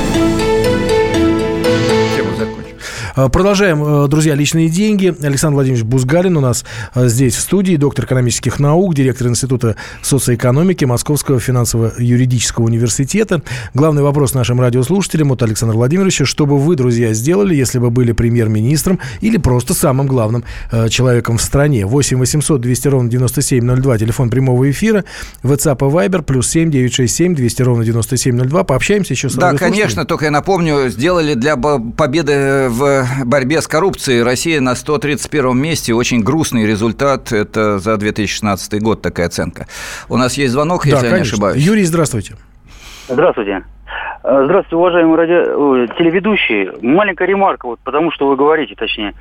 Продолжаем, 3.29 3.83
э, 3.83 4.07
друзья, 4.07 4.35
личные 4.35 4.69
деньги. 4.69 5.13
Александр 5.21 5.55
Владимирович 5.55 5.85
Бузгалин 5.85 6.37
у 6.37 6.39
нас 6.39 6.63
э, 6.95 7.07
здесь 7.07 7.35
в 7.35 7.41
студии, 7.41 7.75
доктор 7.75 8.05
экономических 8.05 8.59
наук, 8.59 8.95
директор 8.95 9.27
Института 9.27 9.75
социоэкономики 10.01 10.85
Московского 10.85 11.39
финансово-юридического 11.39 12.65
университета. 12.65 13.41
Главный 13.73 14.01
вопрос 14.01 14.33
нашим 14.33 14.61
радиослушателям 14.61 15.31
от 15.31 15.43
Александра 15.43 15.75
Владимировича, 15.75 16.25
что 16.25 16.45
бы 16.45 16.57
вы, 16.57 16.75
друзья, 16.75 17.13
сделали, 17.13 17.53
если 17.53 17.79
бы 17.79 17.89
были 17.89 18.13
премьер-министром 18.13 18.99
или 19.19 19.37
просто 19.37 19.73
самым 19.73 20.07
главным 20.07 20.43
человеком 20.89 21.37
в 21.37 21.41
стране? 21.41 21.85
8 21.85 22.17
800 22.17 22.61
200 22.61 22.87
ровно 22.87 23.09
9702, 23.09 23.97
телефон 23.97 24.29
прямого 24.29 24.69
эфира, 24.69 25.03
WhatsApp 25.43 25.77
и 25.77 25.91
Viber, 25.91 26.21
плюс 26.21 26.49
7 26.49 26.71
967 26.71 27.35
200 27.35 27.61
ровно 27.61 27.83
9702. 27.83 28.63
Пообщаемся 28.63 29.13
еще 29.13 29.29
с 29.29 29.35
Да, 29.35 29.53
конечно, 29.53 30.05
только 30.05 30.25
я 30.25 30.31
напомню, 30.31 30.89
сделали 30.89 31.33
для 31.33 31.57
победы 31.57 32.67
в 32.69 33.07
борьбе 33.25 33.61
с 33.61 33.67
коррупцией 33.67 34.23
Россия 34.23 34.61
на 34.61 34.75
131 34.75 35.57
месте. 35.57 35.93
Очень 35.93 36.21
грустный 36.21 36.65
результат. 36.65 37.31
Это 37.31 37.79
за 37.79 37.97
2016 37.97 38.81
год 38.81 39.01
такая 39.01 39.27
оценка. 39.27 39.67
У 40.09 40.17
нас 40.17 40.35
есть 40.37 40.53
звонок, 40.53 40.85
если 40.85 41.01
да, 41.01 41.07
я 41.07 41.15
не 41.15 41.21
ошибаюсь. 41.21 41.63
Юрий, 41.63 41.83
здравствуйте. 41.83 42.35
Здравствуйте. 43.07 43.63
Э, 44.23 44.43
здравствуйте, 44.45 44.75
уважаемые 44.75 45.15
ради... 45.17 45.87
телеведущие. 45.97 46.73
Маленькая 46.81 47.27
ремарка, 47.27 47.65
вот, 47.65 47.79
потому 47.83 48.11
что 48.11 48.27
вы 48.27 48.35
говорите, 48.35 48.75
точнее. 48.75 49.13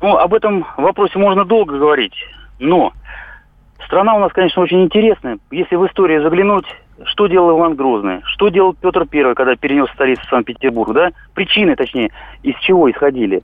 Ну, 0.00 0.16
об 0.16 0.34
этом 0.34 0.66
вопросе 0.76 1.18
можно 1.18 1.44
долго 1.44 1.78
говорить, 1.78 2.14
но 2.58 2.92
страна 3.86 4.14
у 4.14 4.20
нас, 4.20 4.32
конечно, 4.32 4.62
очень 4.62 4.82
интересная. 4.82 5.38
Если 5.50 5.76
в 5.76 5.86
историю 5.86 6.22
заглянуть, 6.22 6.66
что 7.04 7.26
делал 7.26 7.58
Иван 7.58 7.74
Грозный? 7.74 8.20
Что 8.24 8.48
делал 8.48 8.74
Петр 8.74 9.06
Первый, 9.06 9.34
когда 9.34 9.56
перенес 9.56 9.88
столицу 9.90 10.22
в 10.22 10.28
Санкт-Петербург? 10.28 10.92
Да? 10.92 11.10
Причины, 11.34 11.76
точнее, 11.76 12.10
из 12.42 12.56
чего 12.60 12.90
исходили? 12.90 13.42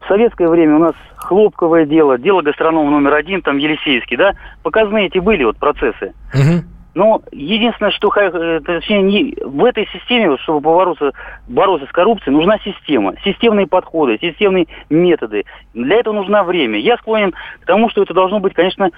В 0.00 0.08
советское 0.08 0.48
время 0.48 0.76
у 0.76 0.80
нас 0.80 0.94
хлопковое 1.16 1.86
дело, 1.86 2.18
дело 2.18 2.42
гастронома 2.42 2.90
номер 2.90 3.14
один, 3.14 3.40
там 3.40 3.58
Елисейский, 3.58 4.16
да? 4.16 4.34
Показные 4.62 5.06
эти 5.06 5.18
были 5.18 5.44
вот 5.44 5.56
процессы. 5.56 6.12
Угу. 6.34 6.64
Но 6.94 7.22
единственное, 7.30 7.90
что 7.92 8.12
э, 8.14 8.60
точнее, 8.60 9.02
не, 9.02 9.36
в 9.42 9.64
этой 9.64 9.86
системе, 9.92 10.36
чтобы 10.42 10.60
бороться, 10.60 11.12
бороться 11.48 11.86
с 11.86 11.92
коррупцией, 11.92 12.34
нужна 12.34 12.58
система, 12.58 13.14
системные 13.24 13.66
подходы, 13.66 14.18
системные 14.20 14.66
методы. 14.90 15.44
Для 15.72 15.96
этого 15.96 16.14
нужно 16.14 16.44
время. 16.44 16.78
Я 16.78 16.98
склонен 16.98 17.32
к 17.60 17.66
тому, 17.66 17.88
что 17.88 18.02
это 18.02 18.12
должно 18.12 18.40
быть, 18.40 18.52
конечно, 18.52 18.90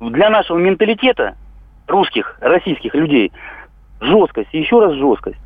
для 0.00 0.28
нашего 0.28 0.58
менталитета 0.58 1.36
русских, 1.88 2.36
российских 2.40 2.94
людей 2.94 3.32
жесткость, 4.00 4.48
еще 4.52 4.80
раз 4.80 4.94
жесткость. 4.94 5.38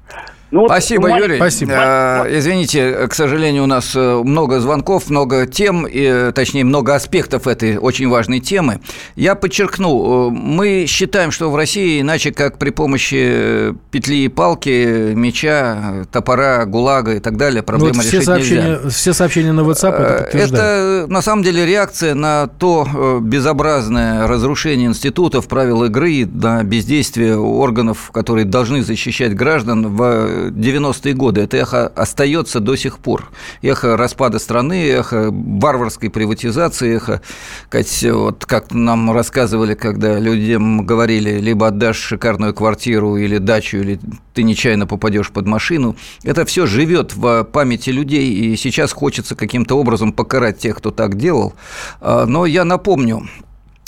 Ну, 0.53 0.67
Спасибо, 0.67 1.09
вот, 1.09 1.19
Юрий. 1.19 1.37
Спасибо. 1.37 1.73
А, 1.75 2.27
извините, 2.29 3.09
к 3.09 3.15
сожалению, 3.15 3.65
у 3.65 3.67
нас 3.67 3.97
э, 3.97 4.23
много 4.23 4.61
звонков, 4.61 5.09
много 5.09 5.47
тем, 5.47 5.87
и, 5.91 6.31
точнее, 6.33 6.65
много 6.65 6.95
аспектов 6.95 7.47
этой 7.47 7.79
очень 7.79 8.07
важной 8.11 8.39
темы. 8.41 8.81
Я 9.17 9.35
подчеркну, 9.35 10.29
э, 10.29 10.31
мы 10.31 10.85
считаем, 10.87 11.31
что 11.31 11.51
в 11.51 11.57
России 11.57 12.03
иначе 12.03 12.33
как 12.33 12.59
при 12.59 12.69
помощи 12.69 13.75
петли 13.91 14.25
и 14.25 14.29
палки, 14.29 15.15
меча, 15.15 16.05
топора, 16.13 16.67
гулага 16.67 17.15
и 17.15 17.21
так 17.21 17.39
далее 17.39 17.63
проблема 17.63 17.95
ну, 17.95 18.03
вот 18.03 18.13
решить 18.13 18.27
сообщения, 18.27 18.79
нельзя. 18.83 18.91
Все 18.91 19.15
сообщения 19.15 19.53
на 19.53 19.63
WhatsApp 19.63 19.95
это 19.95 20.23
подтверждают. 20.25 21.05
Это, 21.05 21.07
на 21.11 21.23
самом 21.23 21.45
деле, 21.45 21.65
реакция 21.65 22.15
на 22.15 22.47
то 22.47 23.21
безобразное 23.23 24.27
разрушение 24.27 24.89
институтов, 24.89 25.49
правил 25.49 25.85
игры, 25.85 26.27
на 26.27 26.63
бездействие 26.63 27.39
органов, 27.39 28.11
которые 28.13 28.45
должны 28.45 28.83
защищать 28.83 29.35
граждан 29.35 29.89
в 29.97 30.42
90-е 30.51 31.15
годы. 31.15 31.43
Это 31.43 31.57
эхо 31.57 31.87
остается 31.87 32.61
до 32.61 32.77
сих 32.77 32.99
пор. 32.99 33.31
Эхо 33.63 33.97
распада 33.97 34.39
страны, 34.39 34.87
эхо 34.89 35.31
варварской 35.31 36.11
приватизации, 36.11 36.97
эхо, 36.97 37.23
вот 38.13 38.47
как 38.47 38.73
нам 38.73 39.13
рассказывали, 39.13 39.75
когда 39.75 40.19
людям 40.19 40.87
говорили, 40.87 41.39
либо 41.39 41.69
отдашь 41.69 41.99
шикарную 41.99 42.55
квартиру 42.55 43.17
или 43.17 43.39
дачу, 43.39 43.79
или 43.79 43.99
ты 44.35 44.43
нечаянно 44.43 44.87
попадешь 44.87 45.31
под 45.31 45.47
машину. 45.47 45.97
Это 46.25 46.45
все 46.45 46.67
живет 46.67 47.15
в 47.15 47.45
памяти 47.45 47.91
людей, 47.91 48.33
и 48.33 48.57
сейчас 48.57 48.93
хочется 48.93 49.35
каким-то 49.35 49.79
образом 49.79 50.13
покарать 50.13 50.59
тех, 50.59 50.77
кто 50.79 50.91
так 50.91 51.17
делал. 51.17 51.55
А, 52.01 52.27
но 52.27 52.47
я 52.47 52.65
напомню, 52.65 53.29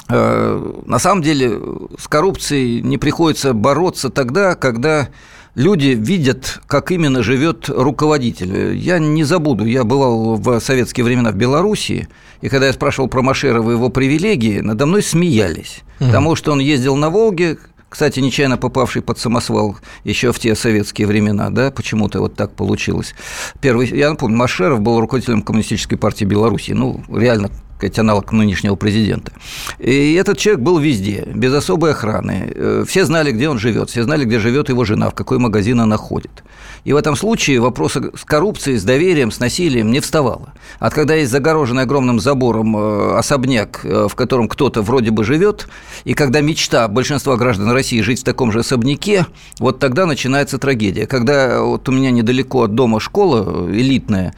э, 0.09 0.73
на 0.87 0.99
самом 0.99 1.23
деле 1.23 1.61
с 1.99 2.09
коррупцией 2.09 2.83
не 2.83 2.99
приходится 2.99 3.53
бороться 3.53 4.11
тогда, 4.11 4.55
когда 4.55 5.09
люди 5.55 5.89
видят, 5.89 6.61
как 6.67 6.91
именно 6.91 7.23
живет 7.23 7.69
руководитель. 7.69 8.77
Я 8.77 8.99
не 8.99 9.25
забуду, 9.25 9.65
я 9.65 9.85
бывал 9.85 10.37
в 10.37 10.61
советские 10.61 11.05
времена 11.05 11.31
в 11.31 11.37
Белоруссии, 11.37 12.09
и 12.41 12.49
когда 12.49 12.67
я 12.67 12.73
спрашивал 12.73 13.09
про 13.09 13.23
Машерова 13.23 13.71
его 13.71 13.89
привилегии, 13.89 14.61
надо 14.61 14.87
мной 14.87 15.03
смеялись, 15.03 15.83
угу. 16.01 16.07
потому 16.07 16.37
что 16.37 16.53
он 16.53 16.61
ездил 16.61 16.97
на 16.97 17.11
Волге, 17.11 17.59
кстати, 17.89 18.19
нечаянно 18.19 18.57
попавший 18.57 19.03
под 19.03 19.21
самосвал 19.21 19.77
еще 20.03 20.33
в 20.33 20.41
те 20.41 20.57
советские 20.57 21.07
времена, 21.07 21.51
да, 21.51 21.71
почему-то 21.71 22.19
вот 22.19 22.35
так 22.35 22.53
получилось. 22.57 23.15
Первый, 23.61 23.89
я 23.89 24.11
напомню, 24.11 24.37
Машеров 24.37 24.81
был 24.81 24.99
руководителем 24.99 25.43
Коммунистической 25.43 25.97
партии 25.97 26.25
Беларуси, 26.25 26.73
ну, 26.73 27.05
реально 27.09 27.51
сказать, 27.77 27.99
аналог 27.99 28.33
нынешнего 28.33 28.77
президента. 28.77 29.33
И 29.79 30.15
этот 30.15 30.39
человек 30.39 30.63
был 30.63 30.79
везде, 30.79 31.27
без 31.35 31.53
особой 31.53 31.93
охраны. 31.93 32.53
Э, 32.55 32.85
все 32.87 33.05
знали, 33.05 33.33
где 33.33 33.49
он 33.49 33.59
живет, 33.59 33.91
все 33.91 34.03
знали, 34.05 34.25
где 34.25 34.39
живет 34.39 34.69
его 34.69 34.85
жена, 34.85 35.11
в 35.11 35.15
какой 35.15 35.39
магазин 35.39 35.81
она 35.81 35.97
ходит. 35.97 36.45
И 36.85 36.93
в 36.93 36.97
этом 36.97 37.17
случае 37.17 37.61
вопрос 37.61 37.97
с 37.97 38.25
коррупцией, 38.25 38.77
с 38.77 38.85
доверием, 38.85 39.31
с 39.31 39.41
насилием 39.41 39.91
не 39.91 40.01
вставало. 40.01 40.53
А 40.79 40.91
когда 40.91 41.15
есть 41.15 41.31
загороженный 41.31 41.83
огромным 41.83 42.21
забором 42.21 42.77
э, 42.77 43.19
особняк, 43.19 43.81
э, 43.85 44.07
в 44.09 44.15
котором 44.15 44.49
кто-то 44.49 44.83
вроде 44.83 45.11
бы 45.11 45.25
живет, 45.25 45.69
и 46.05 46.15
когда 46.15 46.41
мечта 46.41 46.89
большинства 46.89 47.37
граждан 47.37 47.71
России 47.71 48.01
жить 48.01 48.21
в 48.21 48.25
таком 48.25 48.53
же 48.53 48.61
особняке, 48.61 49.27
вот 49.59 49.79
тогда 49.79 50.07
начинается 50.07 50.59
трагедия. 50.59 51.07
Когда 51.07 51.63
вот 51.63 51.89
у 51.89 51.93
меня 51.93 52.11
недалеко 52.11 52.65
от 52.65 52.75
дома 52.75 53.01
школа 53.01 53.69
элитная, 53.71 54.35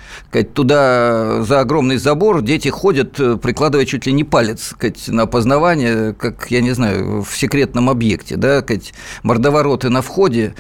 туда 0.55 1.43
за 1.43 1.61
огромный 1.61 1.97
забор 1.97 2.43
дети 2.43 2.69
ходят, 2.69 3.19
прикладывая 3.35 3.87
чуть 3.87 4.07
ли 4.07 4.13
не 4.13 4.25
палец 4.25 4.75
на 5.09 5.23
опознавание, 5.23 6.15
как, 6.15 6.51
я 6.51 6.61
не 6.61 6.73
знаю, 6.73 7.23
в 7.23 7.37
секретном 7.37 7.91
объекте, 7.91 8.37
да, 8.37 8.63
мордовороты 9.23 9.91
на 9.91 10.03
входе, 10.03 10.55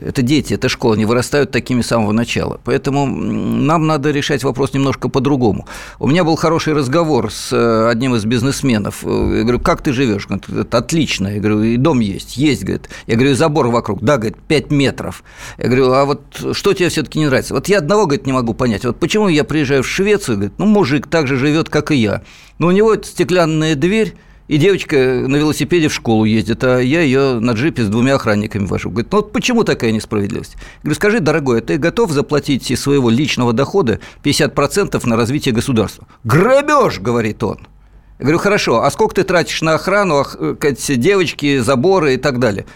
это 0.00 0.22
дети, 0.22 0.54
это 0.54 0.68
школа, 0.68 0.94
они 0.94 1.04
вырастают 1.04 1.50
такими 1.50 1.82
с 1.82 1.88
самого 1.88 2.12
начала. 2.12 2.60
Поэтому 2.64 3.06
нам 3.06 3.86
надо 3.86 4.10
решать 4.10 4.44
вопрос 4.44 4.74
немножко 4.74 5.08
по-другому. 5.08 5.66
У 5.98 6.08
меня 6.08 6.24
был 6.24 6.36
хороший 6.36 6.72
разговор 6.72 7.30
с 7.32 7.52
э, 7.52 7.88
одним 7.88 8.14
из 8.14 8.24
бизнесменов. 8.24 9.02
Я 9.02 9.42
говорю, 9.42 9.60
как 9.60 9.82
ты 9.82 9.92
живешь? 9.92 10.26
Он 10.30 10.40
говорит, 10.46 10.74
отлично. 10.74 11.28
Я 11.28 11.40
говорю, 11.40 11.62
и 11.62 11.76
дом 11.76 12.00
есть? 12.00 12.36
Есть, 12.36 12.64
говорит. 12.64 12.88
Я 13.06 13.14
говорю, 13.14 13.32
и 13.32 13.34
забор 13.34 13.68
вокруг? 13.68 14.02
Да, 14.02 14.16
говорит, 14.16 14.36
5 14.48 14.70
метров. 14.70 15.24
Я 15.58 15.66
говорю, 15.66 15.92
а 15.92 16.04
вот 16.04 16.22
что 16.52 16.72
тебе 16.72 16.88
все-таки 16.88 17.18
не 17.18 17.26
нравится? 17.26 17.54
Вот 17.54 17.68
я 17.68 17.78
одного, 17.78 18.06
говорит, 18.06 18.26
не 18.26 18.32
могу 18.32 18.54
понять. 18.54 18.84
Вот 18.84 18.98
почему 18.98 19.28
я 19.28 19.44
приезжаю 19.44 19.82
в 19.82 19.88
Швецию, 19.88 20.36
говорит, 20.36 20.58
ну, 20.58 20.66
мужик 20.66 21.06
так 21.06 21.26
же 21.26 21.36
живет, 21.36 21.68
как 21.68 21.90
и 21.90 21.96
я. 21.96 22.22
Но 22.58 22.68
у 22.68 22.70
него 22.70 22.94
стеклянная 23.02 23.74
дверь, 23.74 24.14
и 24.48 24.58
девочка 24.58 24.96
на 24.96 25.36
велосипеде 25.36 25.88
в 25.88 25.94
школу 25.94 26.24
ездит, 26.24 26.62
а 26.64 26.78
я 26.78 27.00
ее 27.00 27.40
на 27.40 27.52
джипе 27.52 27.84
с 27.84 27.88
двумя 27.88 28.16
охранниками 28.16 28.66
вожу. 28.66 28.90
Говорит, 28.90 29.12
ну 29.12 29.18
вот 29.18 29.32
почему 29.32 29.64
такая 29.64 29.92
несправедливость? 29.92 30.56
Говорю, 30.82 30.96
скажи, 30.96 31.20
дорогой, 31.20 31.58
а 31.58 31.62
ты 31.62 31.78
готов 31.78 32.10
заплатить 32.10 32.70
из 32.70 32.80
своего 32.80 33.08
личного 33.10 33.52
дохода 33.52 34.00
50% 34.24 35.00
на 35.06 35.16
развитие 35.16 35.54
государства? 35.54 36.06
Грабеж, 36.24 36.98
говорит 37.00 37.42
он. 37.42 37.58
Я 38.18 38.24
говорю, 38.24 38.38
хорошо, 38.38 38.82
а 38.82 38.90
сколько 38.90 39.16
ты 39.16 39.24
тратишь 39.24 39.62
на 39.62 39.74
охрану, 39.74 40.24
девочки, 40.88 41.58
заборы 41.58 42.14
и 42.14 42.16
так 42.16 42.38
далее? 42.38 42.66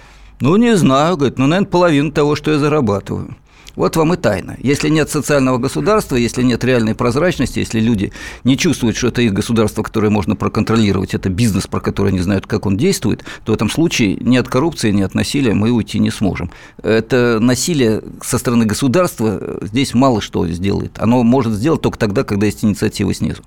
Ну, 0.41 0.57
не 0.57 0.77
знаю, 0.77 1.17
говорит, 1.17 1.39
ну, 1.39 1.47
наверное, 1.47 1.71
половину 1.71 2.11
того, 2.13 2.37
что 2.37 2.53
я 2.53 2.59
зарабатываю. 2.59 3.37
Вот 3.77 3.95
вам 3.95 4.15
и 4.15 4.17
тайна. 4.17 4.57
Если 4.59 4.89
нет 4.89 5.11
социального 5.11 5.59
государства, 5.59 6.17
если 6.17 6.43
нет 6.43 6.65
реальной 6.65 6.95
прозрачности, 6.95 7.59
если 7.59 7.79
люди 7.79 8.11
не 8.43 8.57
чувствуют, 8.57 8.97
что 8.97 9.09
это 9.09 9.21
их 9.21 9.35
государство, 9.35 9.83
которое 9.83 10.09
можно 10.09 10.35
проконтролировать, 10.35 11.13
это 11.13 11.29
бизнес, 11.29 11.67
про 11.67 11.81
который 11.81 12.09
они 12.09 12.21
знают, 12.21 12.47
как 12.47 12.65
он 12.65 12.79
действует, 12.79 13.23
то 13.45 13.53
в 13.53 13.55
этом 13.55 13.69
случае 13.69 14.17
ни 14.17 14.39
от 14.39 14.49
коррупции, 14.49 14.91
ни 14.91 15.03
от 15.03 15.15
насилия 15.15 15.53
мы 15.53 15.71
уйти 15.71 15.99
не 15.99 16.11
сможем. 16.11 16.51
Это 16.83 17.39
насилие 17.39 18.03
со 18.23 18.39
стороны 18.39 18.65
государства 18.65 19.59
здесь 19.61 19.93
мало 19.93 20.23
что 20.23 20.49
сделает. 20.49 20.99
Оно 20.99 21.23
может 21.23 21.53
сделать 21.53 21.83
только 21.83 21.99
тогда, 21.99 22.25
когда 22.25 22.47
есть 22.47 22.65
инициатива 22.65 23.13
снизу. 23.13 23.43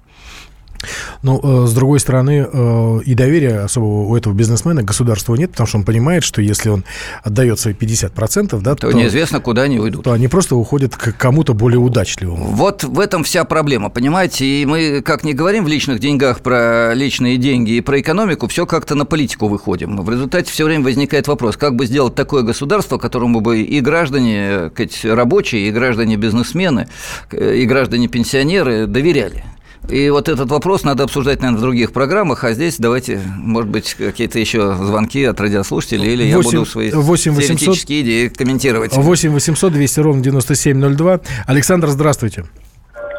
Ну, 1.21 1.39
э, 1.43 1.67
с 1.67 1.73
другой 1.73 1.99
стороны, 1.99 2.47
э, 2.51 2.99
и 3.05 3.13
доверия 3.13 3.59
особого 3.61 4.07
у 4.07 4.15
этого 4.15 4.33
бизнесмена 4.33 4.83
государству 4.83 5.35
нет, 5.35 5.51
потому 5.51 5.67
что 5.67 5.77
он 5.77 5.83
понимает, 5.83 6.23
что 6.23 6.41
если 6.41 6.69
он 6.69 6.85
отдает 7.23 7.59
свои 7.59 7.73
50%, 7.73 8.61
да, 8.61 8.75
то, 8.75 8.89
то 8.89 8.93
неизвестно, 8.93 9.41
куда 9.41 9.63
они 9.63 9.79
уйдут. 9.79 10.05
То 10.05 10.13
они 10.13 10.29
просто 10.29 10.55
уходят 10.55 10.95
к 10.95 11.11
кому-то 11.17 11.53
более 11.53 11.79
удачливому. 11.79 12.45
Вот 12.45 12.83
в 12.83 12.99
этом 12.99 13.23
вся 13.23 13.43
проблема, 13.43 13.89
понимаете? 13.89 14.45
И 14.45 14.65
мы, 14.65 15.01
как 15.01 15.23
не 15.23 15.33
говорим 15.33 15.65
в 15.65 15.67
личных 15.67 15.99
деньгах 15.99 16.39
про 16.39 16.93
личные 16.93 17.37
деньги 17.37 17.71
и 17.71 17.81
про 17.81 17.99
экономику, 17.99 18.47
все 18.47 18.65
как-то 18.65 18.95
на 18.95 19.05
политику 19.05 19.47
выходим. 19.47 19.97
В 19.97 20.09
результате 20.09 20.49
все 20.51 20.63
время 20.63 20.85
возникает 20.85 21.27
вопрос, 21.27 21.57
как 21.57 21.75
бы 21.75 21.85
сделать 21.85 22.15
такое 22.15 22.43
государство, 22.43 22.97
которому 22.97 23.41
бы 23.41 23.61
и 23.61 23.81
граждане, 23.81 24.71
рабочие, 25.03 25.67
и 25.67 25.71
граждане-бизнесмены, 25.71 26.87
и 27.31 27.65
граждане-пенсионеры 27.65 28.87
доверяли. 28.87 29.43
И 29.87 30.09
вот 30.09 30.29
этот 30.29 30.51
вопрос 30.51 30.83
надо 30.83 31.03
обсуждать, 31.03 31.41
наверное, 31.41 31.59
в 31.59 31.61
других 31.61 31.93
программах, 31.93 32.43
а 32.43 32.51
здесь 32.51 32.77
давайте, 32.77 33.21
может 33.37 33.71
быть, 33.71 33.95
какие-то 33.95 34.37
еще 34.37 34.73
звонки 34.73 35.23
от 35.23 35.39
радиослушателей, 35.39 36.13
или 36.13 36.23
8, 36.23 36.29
я 36.31 36.37
буду 36.59 36.65
свои 36.65 36.91
8 36.91 37.31
800, 37.31 37.57
теоретические 37.57 38.01
идеи 38.01 38.27
комментировать. 38.27 38.95
8 38.95 39.31
800 39.31 39.73
200 39.73 39.99
ровно 40.01 40.21
9702. 40.21 41.21
Александр, 41.47 41.87
здравствуйте. 41.87 42.45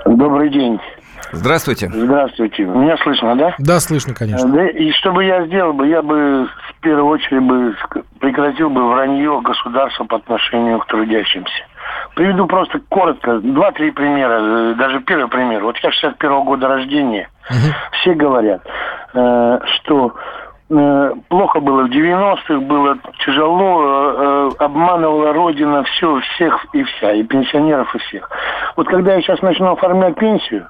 Добрый 0.07 0.51
день. 0.51 0.79
Здравствуйте. 1.33 1.91
Здравствуйте. 1.95 2.65
Меня 2.65 2.97
слышно, 2.99 3.37
да? 3.37 3.55
Да, 3.59 3.81
слышно, 3.81 4.15
конечно. 4.15 4.49
Да, 4.49 4.69
и 4.69 4.91
что 4.93 5.13
бы 5.13 5.25
я 5.25 5.47
сделал 5.47 5.73
бы, 5.73 5.87
я 5.87 6.03
бы 6.03 6.47
в 6.47 6.81
первую 6.83 7.07
очередь 7.07 7.43
бы 7.43 7.75
прекратил 8.19 8.71
бы 8.71 8.89
вранье 8.89 9.41
государства 9.41 10.05
по 10.05 10.17
отношению 10.17 10.81
к 10.81 10.87
трудящимся. 10.87 11.67
Приведу 12.15 12.47
просто 12.47 12.81
коротко, 12.89 13.39
два-три 13.39 13.91
примера, 13.91 14.41
э, 14.41 14.75
даже 14.75 15.01
первый 15.01 15.29
пример. 15.29 15.63
Вот 15.63 15.77
я 15.79 15.91
61 15.91 16.33
-го 16.33 16.45
года 16.45 16.69
рождения. 16.69 17.29
Угу. 17.49 17.75
Все 17.93 18.15
говорят, 18.15 18.63
э, 19.15 19.59
что 19.75 20.15
э, 20.71 21.13
плохо 21.29 21.61
было 21.61 21.85
в 21.85 21.91
90-х, 21.91 22.61
было 22.61 22.97
тяжело, 23.25 23.83
э, 23.83 24.51
обманывала 24.59 25.33
Родина 25.33 25.83
все, 25.85 26.21
всех 26.21 26.67
и 26.73 26.83
вся, 26.83 27.13
и 27.13 27.23
пенсионеров, 27.23 27.95
и 27.95 27.99
всех. 27.99 28.31
Вот 28.77 28.89
когда 28.89 29.15
я 29.15 29.23
сейчас 29.23 29.41
начну 29.43 29.73
оформлять 29.73 30.17
пенсию, 30.17 30.67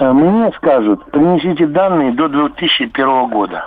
э, 0.00 0.12
мне 0.12 0.50
скажут, 0.56 1.04
принесите 1.10 1.66
данные 1.66 2.12
до 2.12 2.28
2001 2.28 3.26
года 3.28 3.64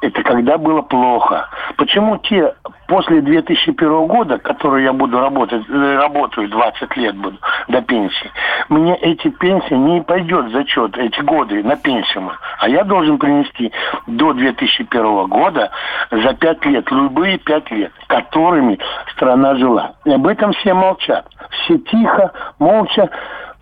это 0.00 0.22
когда 0.22 0.58
было 0.58 0.82
плохо. 0.82 1.48
Почему 1.76 2.18
те 2.18 2.54
после 2.86 3.20
2001 3.20 4.06
года, 4.06 4.38
которые 4.38 4.84
я 4.84 4.92
буду 4.92 5.20
работать, 5.20 5.62
э, 5.68 5.96
работаю 5.96 6.48
20 6.48 6.96
лет 6.96 7.16
буду 7.16 7.36
до 7.68 7.82
пенсии, 7.82 8.30
мне 8.68 8.96
эти 8.96 9.28
пенсии 9.28 9.74
не 9.74 10.00
пойдет 10.02 10.50
зачет, 10.52 10.96
эти 10.96 11.20
годы 11.20 11.62
на 11.62 11.76
пенсию. 11.76 12.30
А 12.58 12.68
я 12.68 12.84
должен 12.84 13.18
принести 13.18 13.72
до 14.06 14.32
2001 14.32 15.26
года 15.26 15.70
за 16.10 16.34
5 16.34 16.64
лет, 16.66 16.90
любые 16.90 17.38
5 17.38 17.70
лет, 17.72 17.92
которыми 18.06 18.78
страна 19.12 19.54
жила. 19.56 19.92
И 20.04 20.12
об 20.12 20.26
этом 20.26 20.52
все 20.52 20.74
молчат. 20.74 21.26
Все 21.50 21.78
тихо, 21.78 22.32
молча 22.58 23.08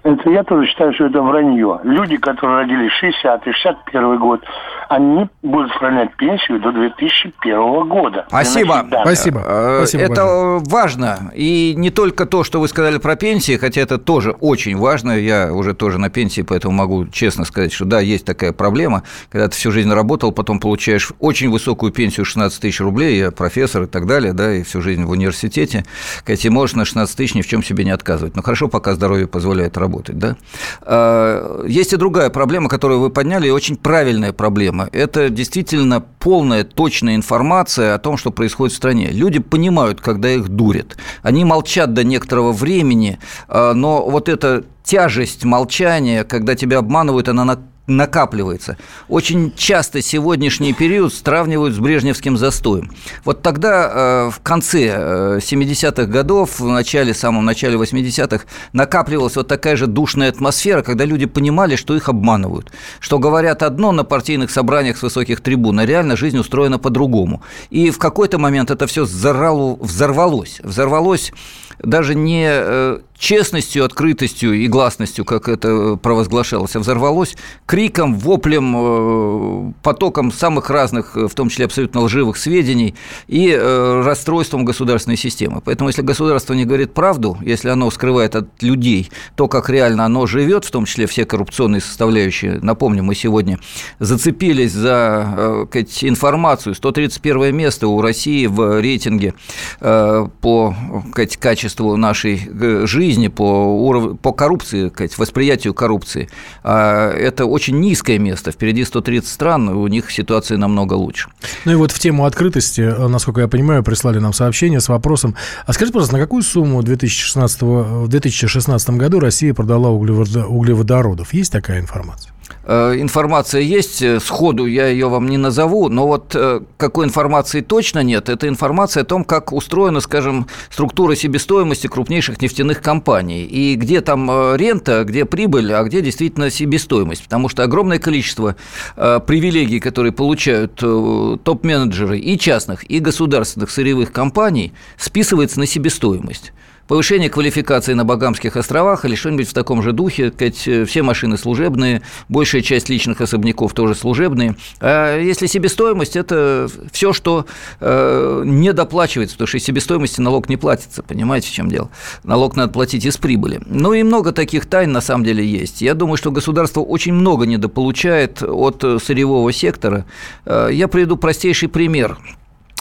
это 0.06 0.30
я 0.30 0.44
тоже 0.44 0.66
считаю, 0.68 0.94
что 0.94 1.06
это 1.06 1.20
вранье. 1.20 1.80
Люди, 1.82 2.16
которые 2.16 2.64
родились 2.64 2.92
60 2.92 3.44
61 3.44 4.18
год, 4.18 4.40
они 4.88 5.28
будут 5.42 5.72
сохранять 5.72 6.14
пенсию 6.16 6.60
до 6.60 6.70
2001 6.72 7.88
года. 7.88 8.24
Спасибо. 8.28 8.86
Спасибо. 9.02 9.42
Э, 9.44 9.76
Спасибо. 9.78 10.02
Это 10.04 10.14
большое. 10.14 10.62
важно. 10.70 11.32
И 11.34 11.74
не 11.76 11.90
только 11.90 12.26
то, 12.26 12.44
что 12.44 12.60
вы 12.60 12.68
сказали 12.68 12.98
про 12.98 13.16
пенсии, 13.16 13.56
хотя 13.56 13.80
это 13.80 13.98
тоже 13.98 14.30
очень 14.40 14.76
важно. 14.76 15.18
Я 15.18 15.52
уже 15.52 15.74
тоже 15.74 15.98
на 15.98 16.08
пенсии, 16.08 16.42
поэтому 16.42 16.74
могу 16.74 17.06
честно 17.06 17.44
сказать, 17.44 17.72
что 17.72 17.84
да, 17.84 18.00
есть 18.00 18.24
такая 18.24 18.52
проблема. 18.52 19.02
Когда 19.30 19.48
ты 19.48 19.56
всю 19.56 19.72
жизнь 19.72 19.92
работал, 19.92 20.30
потом 20.30 20.60
получаешь 20.60 21.12
очень 21.18 21.50
высокую 21.50 21.92
пенсию 21.92 22.24
16 22.24 22.60
тысяч 22.60 22.80
рублей, 22.80 23.18
я 23.18 23.30
профессор 23.32 23.82
и 23.82 23.86
так 23.86 24.06
далее, 24.06 24.32
да, 24.32 24.54
и 24.54 24.62
всю 24.62 24.80
жизнь 24.82 25.04
в 25.04 25.10
университете. 25.10 25.84
Кстати, 26.18 26.48
можешь 26.48 26.76
на 26.76 26.84
16 26.84 27.16
тысяч 27.16 27.34
ни 27.34 27.42
в 27.42 27.48
чем 27.48 27.64
себе 27.64 27.84
не 27.84 27.90
отказывать. 27.90 28.36
Но 28.36 28.42
хорошо, 28.42 28.68
пока 28.68 28.94
здоровье 28.94 29.26
позволяет 29.26 29.76
работать, 29.76 29.95
да. 30.04 30.36
А, 30.82 31.64
есть 31.66 31.92
и 31.92 31.96
другая 31.96 32.30
проблема, 32.30 32.68
которую 32.68 33.00
вы 33.00 33.10
подняли, 33.10 33.48
и 33.48 33.50
очень 33.50 33.76
правильная 33.76 34.32
проблема 34.32 34.46
проблема. 34.46 34.88
Это 34.92 35.28
действительно 35.28 36.00
полная, 36.00 36.64
точная 36.64 37.16
информация 37.16 37.94
о 37.94 37.98
том, 37.98 38.16
что 38.16 38.30
происходит 38.30 38.72
в 38.72 38.76
стране. 38.76 39.08
Люди 39.10 39.40
понимают, 39.40 40.00
когда 40.00 40.30
их 40.30 40.48
дурят. 40.48 40.96
Они 41.22 41.44
молчат 41.44 41.92
до 41.92 42.04
некоторого 42.04 42.52
времени, 42.52 43.18
а, 43.48 43.74
но 43.74 44.08
вот 44.08 44.28
эта 44.28 44.64
тяжесть 44.84 45.44
молчания, 45.44 46.24
когда 46.24 46.54
тебя 46.54 46.78
обманывают, 46.78 47.28
она 47.28 47.44
накапливается. 47.86 48.76
Очень 49.08 49.52
часто 49.56 50.02
сегодняшний 50.02 50.72
период 50.72 51.14
сравнивают 51.14 51.74
с 51.74 51.78
брежневским 51.78 52.36
застоем. 52.36 52.90
Вот 53.24 53.42
тогда, 53.42 54.26
э, 54.26 54.30
в 54.30 54.40
конце 54.42 55.38
70-х 55.40 56.02
э, 56.02 56.06
годов, 56.06 56.58
в 56.58 56.66
начале, 56.66 57.14
самом 57.14 57.44
начале 57.44 57.76
80-х, 57.76 58.44
накапливалась 58.72 59.36
вот 59.36 59.48
такая 59.48 59.76
же 59.76 59.86
душная 59.86 60.30
атмосфера, 60.30 60.82
когда 60.82 61.04
люди 61.04 61.26
понимали, 61.26 61.76
что 61.76 61.94
их 61.94 62.08
обманывают, 62.08 62.72
что 63.00 63.18
говорят 63.18 63.62
одно 63.62 63.92
на 63.92 64.04
партийных 64.04 64.50
собраниях 64.50 64.96
с 64.96 65.02
высоких 65.02 65.40
трибун, 65.40 65.78
а 65.78 65.86
реально 65.86 66.16
жизнь 66.16 66.38
устроена 66.38 66.78
по-другому. 66.78 67.42
И 67.70 67.90
в 67.90 67.98
какой-то 67.98 68.38
момент 68.38 68.70
это 68.70 68.86
все 68.86 69.04
взорвалось. 69.04 70.60
Взорвалось 70.62 71.32
даже 71.82 72.14
не 72.14 72.46
э, 72.48 72.98
честностью, 73.18 73.84
открытостью 73.84 74.54
и 74.54 74.66
гласностью, 74.66 75.24
как 75.24 75.48
это 75.48 75.96
провозглашалось, 75.96 76.76
а 76.76 76.80
взорвалось 76.80 77.36
криком, 77.66 78.14
воплем, 78.18 78.74
э, 78.76 79.72
потоком 79.82 80.32
самых 80.32 80.70
разных, 80.70 81.16
в 81.16 81.34
том 81.34 81.48
числе 81.48 81.66
абсолютно 81.66 82.00
лживых 82.02 82.36
сведений 82.36 82.94
и 83.28 83.54
расстройством 83.54 84.64
государственной 84.64 85.16
системы. 85.16 85.60
Поэтому, 85.64 85.88
если 85.88 86.02
государство 86.02 86.54
не 86.54 86.64
говорит 86.64 86.94
правду, 86.94 87.36
если 87.42 87.68
оно 87.68 87.90
скрывает 87.90 88.36
от 88.36 88.62
людей 88.62 89.10
то, 89.34 89.48
как 89.48 89.68
реально 89.68 90.04
оно 90.04 90.26
живет, 90.26 90.64
в 90.64 90.70
том 90.70 90.84
числе 90.84 91.06
все 91.06 91.24
коррупционные 91.24 91.80
составляющие, 91.80 92.58
напомню, 92.62 93.02
мы 93.02 93.14
сегодня 93.14 93.58
зацепились 93.98 94.72
за 94.72 95.66
информацию, 96.00 96.74
131 96.74 97.54
место 97.54 97.88
у 97.88 98.00
России 98.00 98.46
в 98.46 98.80
рейтинге 98.80 99.34
по 99.80 100.74
качеству 101.12 101.65
нашей 101.96 102.50
жизни, 102.86 103.28
по, 103.28 103.42
уровню, 103.42 104.16
по 104.16 104.32
коррупции, 104.32 104.92
восприятию 105.16 105.74
коррупции. 105.74 106.28
А 106.62 107.10
это 107.10 107.46
очень 107.46 107.80
низкое 107.80 108.18
место, 108.18 108.52
впереди 108.52 108.84
130 108.84 109.28
стран, 109.28 109.68
у 109.68 109.86
них 109.86 110.10
ситуация 110.10 110.58
намного 110.58 110.94
лучше. 110.94 111.30
Ну 111.64 111.72
и 111.72 111.74
вот 111.74 111.90
в 111.92 111.98
тему 111.98 112.24
открытости, 112.24 112.80
насколько 112.80 113.40
я 113.40 113.48
понимаю, 113.48 113.82
прислали 113.82 114.18
нам 114.18 114.32
сообщение 114.32 114.80
с 114.80 114.88
вопросом, 114.88 115.34
а 115.66 115.72
скажите, 115.72 115.92
пожалуйста, 115.92 116.16
на 116.16 116.22
какую 116.22 116.42
сумму 116.42 116.82
2016, 116.82 117.62
в 117.62 118.08
2016 118.08 118.90
году 118.90 119.20
Россия 119.20 119.54
продала 119.54 119.90
углеводородов? 119.90 121.32
Есть 121.32 121.52
такая 121.52 121.80
информация? 121.80 122.32
Э, 122.66 122.94
информация 122.98 123.60
есть, 123.60 124.02
э, 124.02 124.18
сходу 124.18 124.66
я 124.66 124.88
ее 124.88 125.08
вам 125.08 125.28
не 125.28 125.38
назову, 125.38 125.88
но 125.88 126.06
вот 126.06 126.34
э, 126.34 126.60
какой 126.76 127.06
информации 127.06 127.60
точно 127.60 128.02
нет, 128.02 128.28
это 128.28 128.48
информация 128.48 129.04
о 129.04 129.06
том, 129.06 129.24
как 129.24 129.52
устроена, 129.52 130.00
скажем, 130.00 130.48
структура 130.70 131.14
себестоимости 131.14 131.86
крупнейших 131.86 132.42
нефтяных 132.42 132.82
компаний, 132.82 133.44
и 133.44 133.76
где 133.76 134.00
там 134.00 134.28
рента, 134.56 135.04
где 135.04 135.24
прибыль, 135.24 135.72
а 135.72 135.84
где 135.84 136.00
действительно 136.00 136.50
себестоимость, 136.50 137.22
потому 137.22 137.48
что 137.48 137.62
огромное 137.62 137.98
количество 137.98 138.56
привилегий, 138.96 139.78
которые 139.78 140.12
получают 140.12 140.74
топ-менеджеры 140.76 142.18
и 142.18 142.38
частных, 142.38 142.88
и 142.90 142.98
государственных 142.98 143.70
сырьевых 143.70 144.12
компаний, 144.12 144.72
списывается 144.96 145.60
на 145.60 145.66
себестоимость 145.66 146.52
повышение 146.88 147.30
квалификации 147.30 147.94
на 147.94 148.04
Багамских 148.04 148.56
островах 148.56 149.04
или 149.04 149.14
что-нибудь 149.14 149.48
в 149.48 149.52
таком 149.52 149.82
же 149.82 149.92
духе. 149.92 150.32
Э, 150.38 150.84
все 150.84 151.02
машины 151.02 151.36
служебные, 151.36 152.02
большая 152.28 152.62
часть 152.62 152.88
личных 152.88 153.20
особняков 153.20 153.72
тоже 153.72 153.94
служебные. 153.94 154.56
А 154.80 155.18
если 155.18 155.46
себестоимость, 155.46 156.16
это 156.16 156.68
все, 156.92 157.12
что 157.12 157.46
э, 157.80 158.42
не 158.44 158.72
доплачивается, 158.72 159.36
потому 159.36 159.48
что 159.48 159.58
из 159.58 159.64
себестоимости 159.64 160.20
налог 160.20 160.48
не 160.48 160.56
платится, 160.56 161.02
понимаете, 161.02 161.48
в 161.48 161.52
чем 161.52 161.68
дело? 161.68 161.90
Налог 162.24 162.56
надо 162.56 162.72
платить 162.72 163.04
из 163.04 163.16
прибыли. 163.16 163.60
Ну 163.66 163.92
и 163.92 164.02
много 164.02 164.32
таких 164.32 164.66
тайн 164.66 164.92
на 164.92 165.00
самом 165.00 165.24
деле 165.24 165.44
есть. 165.44 165.82
Я 165.82 165.94
думаю, 165.94 166.16
что 166.16 166.30
государство 166.30 166.80
очень 166.80 167.12
много 167.12 167.46
недополучает 167.46 168.42
от 168.42 168.84
сырьевого 169.02 169.52
сектора. 169.52 170.04
Э, 170.44 170.68
я 170.72 170.88
приведу 170.88 171.16
простейший 171.16 171.68
пример. 171.68 172.18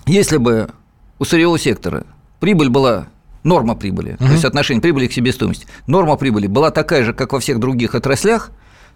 Если 0.06 0.38
бы 0.38 0.70
у 1.18 1.26
сырьевого 1.26 1.58
сектора 1.58 2.06
прибыль 2.40 2.70
была 2.70 3.08
норма 3.46 3.76
прибыли, 3.76 4.14
угу. 4.20 4.26
то 4.26 4.32
есть 4.32 4.44
отношение 4.44 4.82
прибыли 4.82 5.08
к 5.08 5.14
себестоимости, 5.14 5.68
норма 5.88 6.18
прибыли 6.18 6.48
была 6.48 6.72
такая 6.72 7.06
же, 7.06 7.14
как 7.14 7.32
во 7.32 7.40
всех 7.40 7.60
других 7.60 7.96
отраслях, 7.96 8.52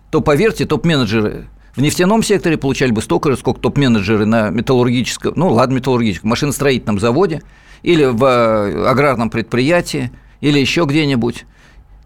то, 0.09 0.21
поверьте, 0.21 0.65
топ-менеджеры 0.65 1.47
в 1.75 1.81
нефтяном 1.81 2.23
секторе 2.23 2.57
получали 2.57 2.91
бы 2.91 3.01
столько 3.01 3.31
же, 3.31 3.37
сколько 3.37 3.61
топ-менеджеры 3.61 4.25
на 4.25 4.49
металлургическом, 4.49 5.33
ну 5.35 5.49
ладно, 5.49 5.75
металлургическом, 5.75 6.29
машиностроительном 6.29 6.99
заводе 6.99 7.41
или 7.83 8.03
в 8.03 8.23
э, 8.23 8.89
аграрном 8.89 9.29
предприятии, 9.29 10.11
или 10.41 10.59
еще 10.59 10.85
где-нибудь. 10.85 11.45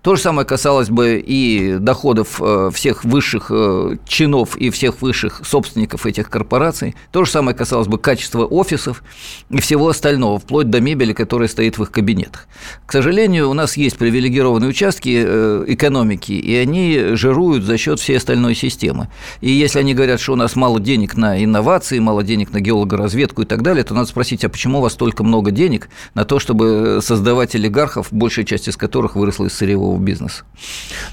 То 0.04 0.18
же 0.18 0.22
самое 0.22 0.46
касалось 0.46 0.89
бы 0.89 1.24
и 1.26 1.78
доходов 1.80 2.42
э, 2.42 2.72
всех 2.74 3.06
высших 3.06 3.48
э, 3.50 3.96
чинов 4.06 4.58
и 4.58 4.70
всех 4.70 5.02
высших 5.02 5.42
собственников 5.46 6.06
этих 6.06 6.30
корпораций. 6.30 6.94
То 7.13 7.24
же 7.24 7.32
самое 7.32 7.56
касалось 7.56 7.88
бы 7.88 7.98
качества 7.98 8.44
офисов 8.44 9.02
и 9.50 9.62
всего 9.62 9.88
остального, 9.88 10.39
вплоть 10.39 10.70
до 10.70 10.82
мебели, 10.82 11.13
которая 11.13 11.48
стоит 11.48 11.78
в 11.78 11.84
их 11.84 11.92
кабинетах. 11.92 12.50
К 12.86 12.92
сожалению, 12.92 13.50
у 13.50 13.54
нас 13.54 13.78
есть 13.78 13.98
привилегированные 13.98 14.70
участки 14.70 15.24
э, 15.26 15.66
экономики, 15.70 16.34
и 16.34 16.54
они 16.54 17.16
жируют 17.16 17.63
за 17.63 17.78
счет 17.78 18.02
всей 18.02 18.18
остальной 18.18 18.56
системы. 18.56 19.08
И 19.39 19.52
если 19.52 19.80
они 19.80 19.94
говорят, 19.94 20.20
что 20.20 20.34
у 20.34 20.36
нас 20.36 20.58
мало 20.58 20.82
денег 20.82 21.16
на 21.16 21.42
инновации, 21.42 22.00
мало 22.00 22.24
денег 22.24 22.52
на 22.52 22.60
геологоразведку 22.60 23.44
и 23.44 23.46
так 23.46 23.62
далее, 23.62 23.86
то 23.86 23.94
надо 23.94 24.10
спросить, 24.10 24.44
а 24.44 24.50
почему 24.50 24.80
у 24.80 24.82
вас 24.82 24.92
столько 24.94 25.24
много 25.24 25.52
денег 25.52 25.88
на 26.13 26.26
то, 26.26 26.39
чтобы 26.39 27.00
создавать 27.02 27.56
олигархов, 27.56 28.10
большая 28.12 28.44
часть 28.44 28.68
из 28.68 28.76
которых 28.76 29.16
выросла 29.16 29.46
из 29.46 29.54
сырьевого 29.54 29.92
сетевого 29.93 29.99
бизнеса. 29.99 30.43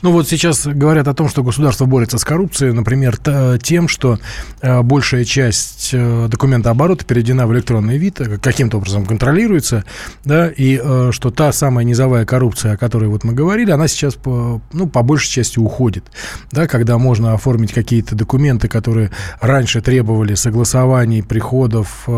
Ну 0.02 0.12
вот 0.12 0.28
сейчас 0.28 0.66
говорят 0.66 1.08
о 1.08 1.14
том, 1.14 1.28
что 1.28 1.42
государство 1.42 1.84
борется 1.84 2.18
с 2.18 2.24
коррупцией, 2.24 2.72
например, 2.72 3.18
тем, 3.62 3.88
что 3.88 4.18
э, 4.60 4.82
большая 4.82 5.24
часть 5.24 5.90
э, 5.92 6.28
документа 6.28 6.70
оборота 6.70 7.04
переведена 7.04 7.46
в 7.46 7.52
электронный 7.52 7.98
вид, 7.98 8.20
э, 8.20 8.38
каким-то 8.38 8.78
образом 8.78 9.06
контролируется, 9.06 9.84
да, 10.24 10.48
и 10.48 10.80
что 11.10 11.30
та 11.30 11.52
самая 11.52 11.84
низовая 11.84 12.24
коррупция, 12.24 12.74
о 12.74 12.76
которой 12.76 13.08
вот 13.08 13.24
мы 13.24 13.32
говорили, 13.32 13.70
она 13.70 13.88
сейчас 13.88 14.16
ну, 14.24 14.88
по 14.88 15.02
большей 15.02 15.30
части 15.30 15.58
уходит, 15.58 16.04
да, 16.52 16.66
когда 16.66 16.98
можно 16.98 17.34
оформить 17.34 17.72
какие-то 17.72 18.14
документы, 18.14 18.68
которые 18.68 19.10
раньше 19.40 19.80
требовали 19.80 20.34
согласований, 20.34 21.22
приходов, 21.22 22.08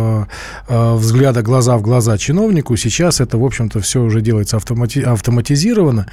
взгляда 0.69 1.43
глаза 1.43 1.77
в 1.77 1.83
глаза 1.83 2.19
чиновнику, 2.19 2.77
сейчас 2.77 3.21
это, 3.21 3.39
в 3.39 3.45
общем-то, 3.45 3.81
все 3.81 4.03
уже 4.03 4.21
делается 4.21 4.57
автомати 4.57 5.01
автоматизированно, 5.01 6.07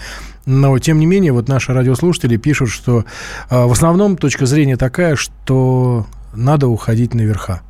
но, 0.49 0.79
тем 0.79 0.97
не 0.97 1.05
менее, 1.05 1.31
вот 1.31 1.47
наши 1.47 1.73
радиослушатели 1.73 2.35
пишут, 2.35 2.69
что 2.69 3.05
э, 3.51 3.65
в 3.65 3.71
основном 3.71 4.17
точка 4.17 4.47
зрения 4.47 4.77
такая, 4.77 5.15
что 5.15 6.07
надо 6.33 6.67
уходить 6.67 7.13
наверха. 7.13 7.61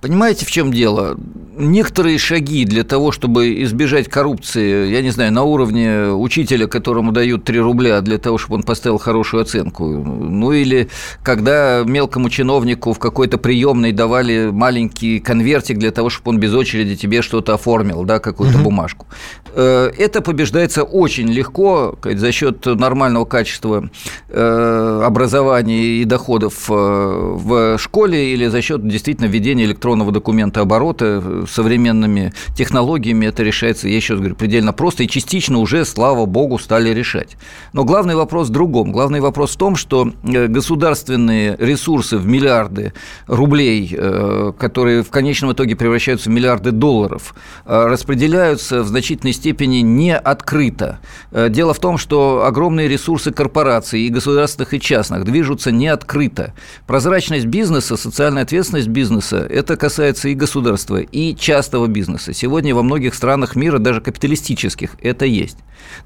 Понимаете, 0.00 0.46
в 0.46 0.50
чем 0.50 0.72
дело? 0.72 1.16
Некоторые 1.56 2.18
шаги 2.18 2.64
для 2.64 2.84
того, 2.84 3.10
чтобы 3.10 3.64
избежать 3.64 4.08
коррупции, 4.08 4.92
я 4.92 5.02
не 5.02 5.10
знаю, 5.10 5.32
на 5.32 5.42
уровне 5.42 6.12
учителя, 6.12 6.68
которому 6.68 7.10
дают 7.10 7.42
3 7.42 7.58
рубля 7.58 8.00
для 8.00 8.18
того, 8.18 8.38
чтобы 8.38 8.56
он 8.56 8.62
поставил 8.62 8.98
хорошую 8.98 9.42
оценку, 9.42 9.84
ну 9.84 10.52
или 10.52 10.88
когда 11.24 11.82
мелкому 11.84 12.30
чиновнику 12.30 12.92
в 12.92 13.00
какой-то 13.00 13.38
приемной 13.38 13.90
давали 13.90 14.50
маленький 14.52 15.18
конвертик 15.18 15.78
для 15.78 15.90
того, 15.90 16.10
чтобы 16.10 16.30
он 16.30 16.38
без 16.38 16.54
очереди 16.54 16.94
тебе 16.94 17.20
что-то 17.20 17.54
оформил, 17.54 18.04
да, 18.04 18.20
какую-то 18.20 18.58
угу. 18.58 18.66
бумажку. 18.66 19.06
Э, 19.52 19.90
это 19.98 20.20
побеждается 20.20 20.84
очень 20.84 21.26
легко 21.26 21.98
за 22.04 22.30
счет 22.30 22.66
нормального 22.66 23.24
качества 23.24 23.90
э, 24.28 25.02
образования 25.04 26.02
и 26.02 26.04
доходов 26.04 26.70
э, 26.70 26.72
в 26.72 27.78
школе 27.78 28.32
или 28.32 28.46
за 28.46 28.62
счет 28.62 28.86
действительно 28.86 29.26
введения 29.26 29.64
электронного 29.64 29.87
электронного 29.88 30.12
документа 30.12 30.60
оборота 30.60 31.22
э, 31.24 31.44
современными 31.48 32.32
технологиями 32.54 33.26
это 33.26 33.42
решается, 33.42 33.88
я 33.88 33.96
еще 33.96 34.14
раз 34.14 34.20
говорю, 34.20 34.36
предельно 34.36 34.72
просто 34.72 35.04
и 35.04 35.08
частично 35.08 35.58
уже, 35.58 35.84
слава 35.86 36.26
богу, 36.26 36.58
стали 36.58 36.90
решать. 36.90 37.36
Но 37.72 37.84
главный 37.84 38.14
вопрос 38.14 38.48
в 38.48 38.52
другом. 38.52 38.92
Главный 38.92 39.20
вопрос 39.20 39.54
в 39.54 39.56
том, 39.56 39.76
что 39.76 40.12
э, 40.24 40.46
государственные 40.46 41.56
ресурсы 41.58 42.18
в 42.18 42.26
миллиарды 42.26 42.92
рублей, 43.26 43.94
э, 43.96 44.52
которые 44.58 45.02
в 45.02 45.10
конечном 45.10 45.52
итоге 45.52 45.74
превращаются 45.74 46.28
в 46.28 46.32
миллиарды 46.32 46.70
долларов, 46.70 47.34
распределяются 47.64 48.82
в 48.82 48.88
значительной 48.88 49.32
степени 49.32 49.78
не 49.78 50.14
открыто. 50.16 50.98
Дело 51.32 51.72
в 51.72 51.78
том, 51.78 51.96
что 51.98 52.44
огромные 52.44 52.88
ресурсы 52.88 53.30
корпораций 53.30 54.00
и 54.02 54.08
государственных, 54.08 54.74
и 54.74 54.80
частных 54.80 55.24
движутся 55.24 55.70
не 55.70 55.88
открыто. 55.88 56.52
Прозрачность 56.86 57.46
бизнеса, 57.46 57.96
социальная 57.96 58.42
ответственность 58.42 58.88
бизнеса– 58.88 59.46
это 59.50 59.77
касается 59.78 60.28
и 60.28 60.34
государства, 60.34 60.98
и 61.00 61.34
частного 61.34 61.86
бизнеса. 61.86 62.34
Сегодня 62.34 62.74
во 62.74 62.82
многих 62.82 63.14
странах 63.14 63.56
мира, 63.56 63.78
даже 63.78 64.02
капиталистических, 64.02 64.96
это 65.00 65.24
есть. 65.24 65.56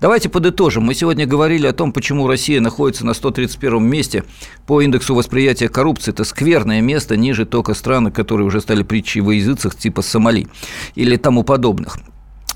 Давайте 0.01 0.29
подытожим. 0.29 0.85
Мы 0.85 0.95
сегодня 0.95 1.27
говорили 1.27 1.67
о 1.67 1.73
том, 1.73 1.93
почему 1.93 2.29
Россия 2.29 2.61
находится 2.61 3.05
на 3.05 3.15
131 3.15 3.83
месте 3.83 4.25
по 4.67 4.81
индексу 4.81 5.15
восприятия 5.15 5.69
коррупции. 5.69 6.13
Это 6.13 6.23
скверное 6.25 6.81
место, 6.81 7.17
ниже 7.17 7.47
только 7.47 7.75
страны, 7.75 8.13
которые 8.13 8.47
уже 8.47 8.61
стали 8.61 8.85
притчей 8.85 9.21
во 9.21 9.35
языцах, 9.35 9.75
типа 9.75 10.03
Сомали 10.03 10.47
или 10.95 11.17
тому 11.17 11.43
подобных. 11.43 11.99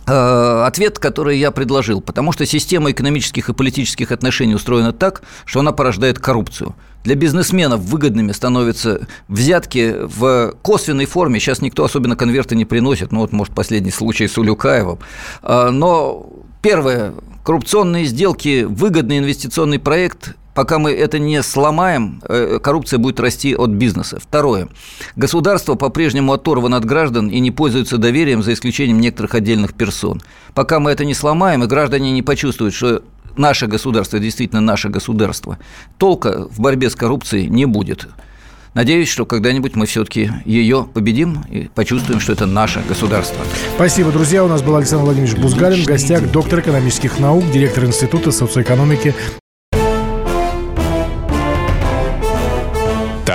Э, 0.09 0.65
ответ, 0.67 1.01
который 1.01 1.37
я 1.39 1.51
предложил, 1.51 2.01
потому 2.01 2.31
что 2.31 2.47
система 2.47 2.93
экономических 2.93 3.49
и 3.49 3.53
политических 3.53 4.13
отношений 4.13 4.55
устроена 4.55 4.93
так, 4.93 5.23
что 5.45 5.61
она 5.61 5.73
порождает 5.73 6.21
коррупцию. 6.21 6.77
Для 7.03 7.17
бизнесменов 7.17 7.81
выгодными 7.81 8.31
становятся 8.31 9.09
взятки 9.29 9.95
в 9.99 10.55
косвенной 10.63 11.07
форме. 11.07 11.41
Сейчас 11.41 11.61
никто 11.61 11.85
особенно 11.85 12.15
конверты 12.15 12.55
не 12.55 12.65
приносит. 12.65 13.11
Ну, 13.11 13.21
вот, 13.21 13.33
может, 13.33 13.55
последний 13.55 13.91
случай 13.91 14.29
с 14.29 14.39
Улюкаевым. 14.39 15.01
Э, 15.43 15.71
но 15.71 16.27
первое, 16.63 17.15
коррупционные 17.45 18.05
сделки, 18.05 18.63
выгодный 18.63 19.19
инвестиционный 19.19 19.81
проект 19.81 20.37
Пока 20.57 20.79
мы 20.79 20.91
это 20.91 21.19
не 21.19 21.43
сломаем, 21.43 22.23
э, 22.27 22.59
коррупция 22.63 22.99
будет 22.99 23.21
расти 23.21 23.55
от 23.55 23.69
бизнеса. 23.73 24.19
Второе. 24.19 24.69
Государство 25.15 25.75
по-прежнему 25.75 26.33
оторвано 26.33 26.79
от 26.79 26.85
граждан 26.87 27.29
и 27.29 27.41
не 27.41 27.51
пользуется 27.51 27.99
доверием, 27.99 28.43
за 28.43 28.55
исключением 28.55 28.99
некоторых 28.99 29.35
отдельных 29.35 29.75
персон. 29.75 30.23
Пока 30.55 30.81
мы 30.81 30.93
это 30.93 31.05
не 31.05 31.13
сломаем, 31.13 31.63
и 31.63 31.67
граждане 31.67 32.11
не 32.11 32.23
почувствуют, 32.23 32.73
что 32.73 33.03
наше 33.37 33.67
государство 33.67 34.19
действительно 34.19 34.63
наше 34.63 34.89
государство, 34.89 35.59
толка 35.99 36.49
в 36.51 36.59
борьбе 36.59 36.89
с 36.89 36.97
коррупцией 36.97 37.49
не 37.49 37.67
будет. 37.67 38.09
Надеюсь, 38.73 39.11
что 39.11 39.27
когда-нибудь 39.27 39.77
мы 39.77 39.85
все-таки 39.85 40.31
ее 40.47 40.89
победим 40.95 41.45
и 41.51 41.69
почувствуем, 41.75 42.19
что 42.19 42.33
это 42.33 42.47
наше 42.47 42.83
государство. 42.89 43.45
Спасибо, 43.75 44.11
друзья. 44.11 44.43
У 44.43 44.49
нас 44.49 44.63
был 44.63 44.77
Александр 44.77 45.05
Владимирович 45.05 45.37
Бузгалин, 45.37 45.85
в 45.85 45.87
гостях 45.87 46.31
доктор 46.33 46.61
экономических 46.61 47.19
наук, 47.19 47.45
директор 47.51 47.85
Института 47.85 48.33
социоэкономики 48.33 49.15